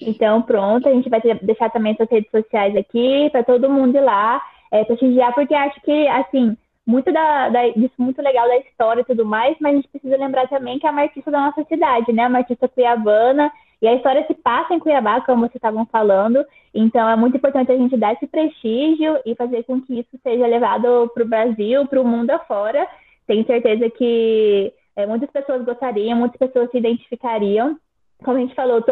Então, 0.01 0.41
pronto, 0.41 0.87
a 0.87 0.91
gente 0.93 1.09
vai 1.09 1.21
deixar 1.41 1.69
também 1.69 1.93
essas 1.93 2.09
redes 2.09 2.31
sociais 2.31 2.75
aqui 2.75 3.29
para 3.29 3.43
todo 3.43 3.69
mundo 3.69 3.95
ir 3.95 4.01
lá 4.01 4.41
é, 4.71 4.83
prestigiar, 4.83 5.33
porque 5.33 5.53
acho 5.53 5.79
que, 5.81 6.07
assim, 6.07 6.57
muito 6.85 7.11
da, 7.11 7.49
da, 7.49 7.67
disso 7.69 7.93
muito 7.97 8.21
legal 8.21 8.47
da 8.47 8.57
história 8.57 9.01
e 9.01 9.05
tudo 9.05 9.25
mais, 9.25 9.55
mas 9.59 9.73
a 9.73 9.75
gente 9.77 9.87
precisa 9.89 10.17
lembrar 10.17 10.47
também 10.47 10.77
que 10.77 10.85
é 10.85 10.91
uma 10.91 11.01
artista 11.01 11.31
da 11.31 11.39
nossa 11.39 11.63
cidade, 11.65 12.13
né? 12.13 12.27
Uma 12.27 12.39
artista 12.39 12.67
cuiabana, 12.67 13.51
e 13.81 13.87
a 13.87 13.93
história 13.93 14.25
se 14.25 14.33
passa 14.33 14.73
em 14.73 14.79
Cuiabá, 14.79 15.21
como 15.21 15.41
vocês 15.41 15.55
estavam 15.55 15.85
falando, 15.85 16.43
então 16.73 17.07
é 17.07 17.15
muito 17.15 17.37
importante 17.37 17.71
a 17.71 17.77
gente 17.77 17.95
dar 17.97 18.13
esse 18.13 18.25
prestígio 18.25 19.19
e 19.25 19.35
fazer 19.35 19.63
com 19.63 19.81
que 19.81 19.99
isso 19.99 20.17
seja 20.23 20.47
levado 20.47 21.09
para 21.13 21.23
o 21.23 21.27
Brasil, 21.27 21.85
para 21.85 22.01
o 22.01 22.07
mundo 22.07 22.31
afora. 22.31 22.87
Tenho 23.27 23.45
certeza 23.45 23.89
que 23.89 24.73
é, 24.95 25.05
muitas 25.05 25.29
pessoas 25.29 25.63
gostariam, 25.63 26.17
muitas 26.17 26.37
pessoas 26.37 26.71
se 26.71 26.77
identificariam. 26.77 27.77
Como 28.23 28.37
a 28.37 28.39
gente 28.39 28.55
falou, 28.55 28.83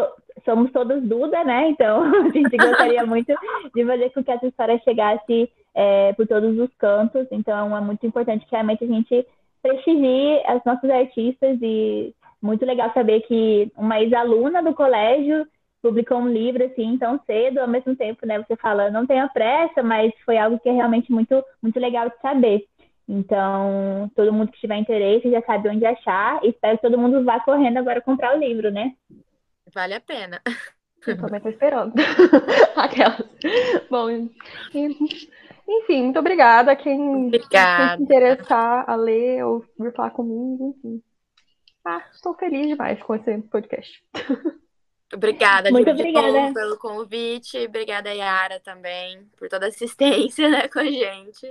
somos 0.44 0.70
todos 0.70 1.02
Duda, 1.02 1.42
né? 1.44 1.70
Então 1.70 2.02
a 2.26 2.28
gente 2.28 2.56
gostaria 2.56 3.04
muito 3.06 3.32
de 3.74 3.84
fazer 3.84 4.10
com 4.10 4.22
que 4.22 4.30
essa 4.30 4.46
história 4.46 4.80
chegasse 4.84 5.50
é, 5.74 6.12
por 6.12 6.26
todos 6.26 6.58
os 6.58 6.70
cantos. 6.78 7.26
Então, 7.30 7.76
é 7.76 7.80
muito 7.80 8.06
importante 8.06 8.44
que 8.44 8.52
realmente 8.52 8.84
a 8.84 8.86
gente 8.86 9.26
prestigie 9.62 10.42
as 10.46 10.62
nossas 10.64 10.90
artistas 10.90 11.58
e 11.62 12.14
muito 12.40 12.64
legal 12.64 12.92
saber 12.92 13.20
que 13.22 13.72
uma 13.76 14.00
ex-aluna 14.00 14.62
do 14.62 14.74
colégio 14.74 15.46
publicou 15.80 16.18
um 16.18 16.28
livro 16.28 16.64
assim 16.64 16.96
tão 16.98 17.20
cedo, 17.26 17.58
ao 17.58 17.68
mesmo 17.68 17.94
tempo, 17.96 18.26
né? 18.26 18.38
Você 18.38 18.56
fala, 18.56 18.90
não 18.90 19.06
tenha 19.06 19.28
pressa, 19.28 19.82
mas 19.82 20.12
foi 20.24 20.38
algo 20.38 20.58
que 20.58 20.68
é 20.68 20.72
realmente 20.72 21.10
muito, 21.10 21.42
muito 21.62 21.78
legal 21.78 22.08
de 22.08 22.18
saber. 22.20 22.66
Então, 23.06 24.10
todo 24.16 24.32
mundo 24.32 24.50
que 24.50 24.60
tiver 24.60 24.76
interesse 24.76 25.30
já 25.30 25.42
sabe 25.42 25.68
onde 25.68 25.84
achar. 25.84 26.42
Espero 26.42 26.78
que 26.78 26.82
todo 26.82 26.98
mundo 26.98 27.22
vá 27.24 27.38
correndo 27.40 27.78
agora 27.78 28.00
comprar 28.00 28.34
o 28.34 28.38
livro, 28.38 28.70
né? 28.70 28.94
Vale 29.74 29.94
a 29.94 30.00
pena. 30.00 30.40
Eu 31.06 31.18
também 31.18 31.36
estou 31.36 31.52
esperando. 31.52 31.92
Aquelas. 32.76 33.22
Bom, 33.90 34.08
enfim, 35.68 36.04
muito 36.04 36.18
obrigada. 36.18 36.74
Quem, 36.76 37.26
obrigada. 37.26 37.88
quem 37.88 37.96
se 37.98 38.02
interessar 38.02 38.88
a 38.88 38.94
ler 38.94 39.44
ou 39.44 39.64
vir 39.78 39.92
falar 39.92 40.10
comigo, 40.10 40.76
enfim. 40.76 41.02
Ah, 41.84 42.02
estou 42.12 42.34
feliz 42.34 42.66
demais 42.66 43.02
com 43.02 43.14
esse 43.14 43.38
podcast. 43.42 44.02
Obrigada, 45.12 45.70
Muito 45.70 45.90
obrigada. 45.90 46.52
pelo 46.52 46.76
convite. 46.78 47.58
Obrigada, 47.66 48.12
Yara, 48.12 48.58
também, 48.60 49.20
por 49.38 49.48
toda 49.48 49.66
a 49.66 49.68
assistência 49.68 50.48
né, 50.50 50.66
com 50.66 50.80
a 50.80 50.84
gente. 50.84 51.46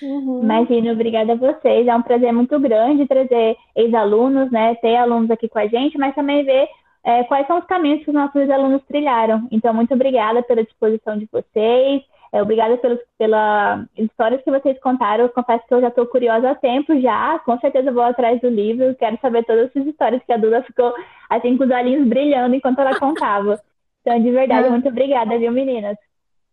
Uhum. 0.00 0.42
Imagina, 0.42 0.92
obrigada 0.92 1.32
a 1.32 1.36
vocês. 1.36 1.86
É 1.88 1.96
um 1.96 2.02
prazer 2.02 2.32
muito 2.32 2.58
grande 2.60 3.08
trazer 3.08 3.56
ex-alunos, 3.74 4.50
né? 4.52 4.76
Ter 4.76 4.96
alunos 4.96 5.30
aqui 5.30 5.48
com 5.48 5.58
a 5.58 5.66
gente, 5.66 5.98
mas 5.98 6.14
também 6.14 6.44
ver 6.44 6.68
é, 7.02 7.24
quais 7.24 7.46
são 7.46 7.58
os 7.58 7.66
caminhos 7.66 8.04
que 8.04 8.10
os 8.10 8.14
nossos 8.14 8.48
alunos 8.48 8.82
trilharam. 8.86 9.48
Então, 9.50 9.74
muito 9.74 9.92
obrigada 9.92 10.42
pela 10.42 10.62
disposição 10.62 11.18
de 11.18 11.28
vocês. 11.32 12.02
É, 12.34 12.42
obrigada 12.42 12.76
pelos, 12.78 12.98
pelas 13.16 13.86
histórias 13.96 14.42
que 14.42 14.50
vocês 14.50 14.76
contaram. 14.80 15.22
Eu 15.22 15.28
confesso 15.28 15.64
que 15.68 15.72
eu 15.72 15.80
já 15.80 15.86
estou 15.86 16.04
curiosa 16.04 16.50
há 16.50 16.54
tempo 16.56 17.00
já. 17.00 17.38
Com 17.38 17.56
certeza 17.60 17.92
vou 17.92 18.02
atrás 18.02 18.40
do 18.40 18.48
livro. 18.48 18.92
Quero 18.96 19.16
saber 19.22 19.44
todas 19.44 19.70
essas 19.70 19.86
histórias 19.86 20.20
que 20.24 20.32
a 20.32 20.36
Duda 20.36 20.60
ficou 20.64 20.92
assim 21.30 21.56
com 21.56 21.62
os 21.62 21.70
olhinhos 21.70 22.08
brilhando 22.08 22.56
enquanto 22.56 22.80
ela 22.80 22.98
contava. 22.98 23.62
Então, 24.00 24.20
de 24.20 24.32
verdade, 24.32 24.68
muito 24.68 24.88
obrigada, 24.88 25.38
viu, 25.38 25.52
meninas? 25.52 25.96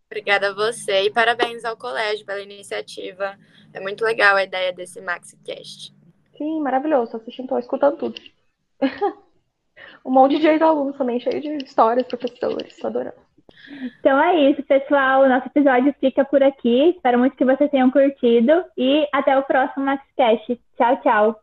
Obrigada 0.06 0.50
a 0.50 0.54
você 0.54 1.06
e 1.06 1.10
parabéns 1.10 1.64
ao 1.64 1.76
colégio 1.76 2.24
pela 2.24 2.40
iniciativa. 2.40 3.36
É 3.74 3.80
muito 3.80 4.04
legal 4.04 4.36
a 4.36 4.44
ideia 4.44 4.72
desse 4.72 5.00
MaxiCast. 5.00 5.92
Sim, 6.38 6.60
maravilhoso. 6.60 7.16
Assistindo, 7.16 7.48
tô 7.48 7.58
escutando 7.58 7.96
tudo. 7.96 8.20
um 10.06 10.12
monte 10.12 10.38
de 10.38 10.46
ex-alunos 10.46 10.96
também, 10.96 11.18
cheio 11.18 11.40
de 11.40 11.56
histórias, 11.64 12.06
professores. 12.06 12.76
Tô 12.76 12.86
adorando. 12.86 13.31
Então 14.00 14.20
é 14.22 14.50
isso, 14.50 14.62
pessoal. 14.62 15.22
O 15.22 15.28
nosso 15.28 15.46
episódio 15.46 15.94
fica 16.00 16.24
por 16.24 16.42
aqui. 16.42 16.90
Espero 16.90 17.18
muito 17.18 17.36
que 17.36 17.44
vocês 17.44 17.70
tenham 17.70 17.90
curtido. 17.90 18.64
E 18.76 19.06
até 19.12 19.36
o 19.38 19.42
próximo 19.42 19.84
MaxCast. 19.84 20.60
Tchau, 20.76 20.96
tchau. 21.02 21.42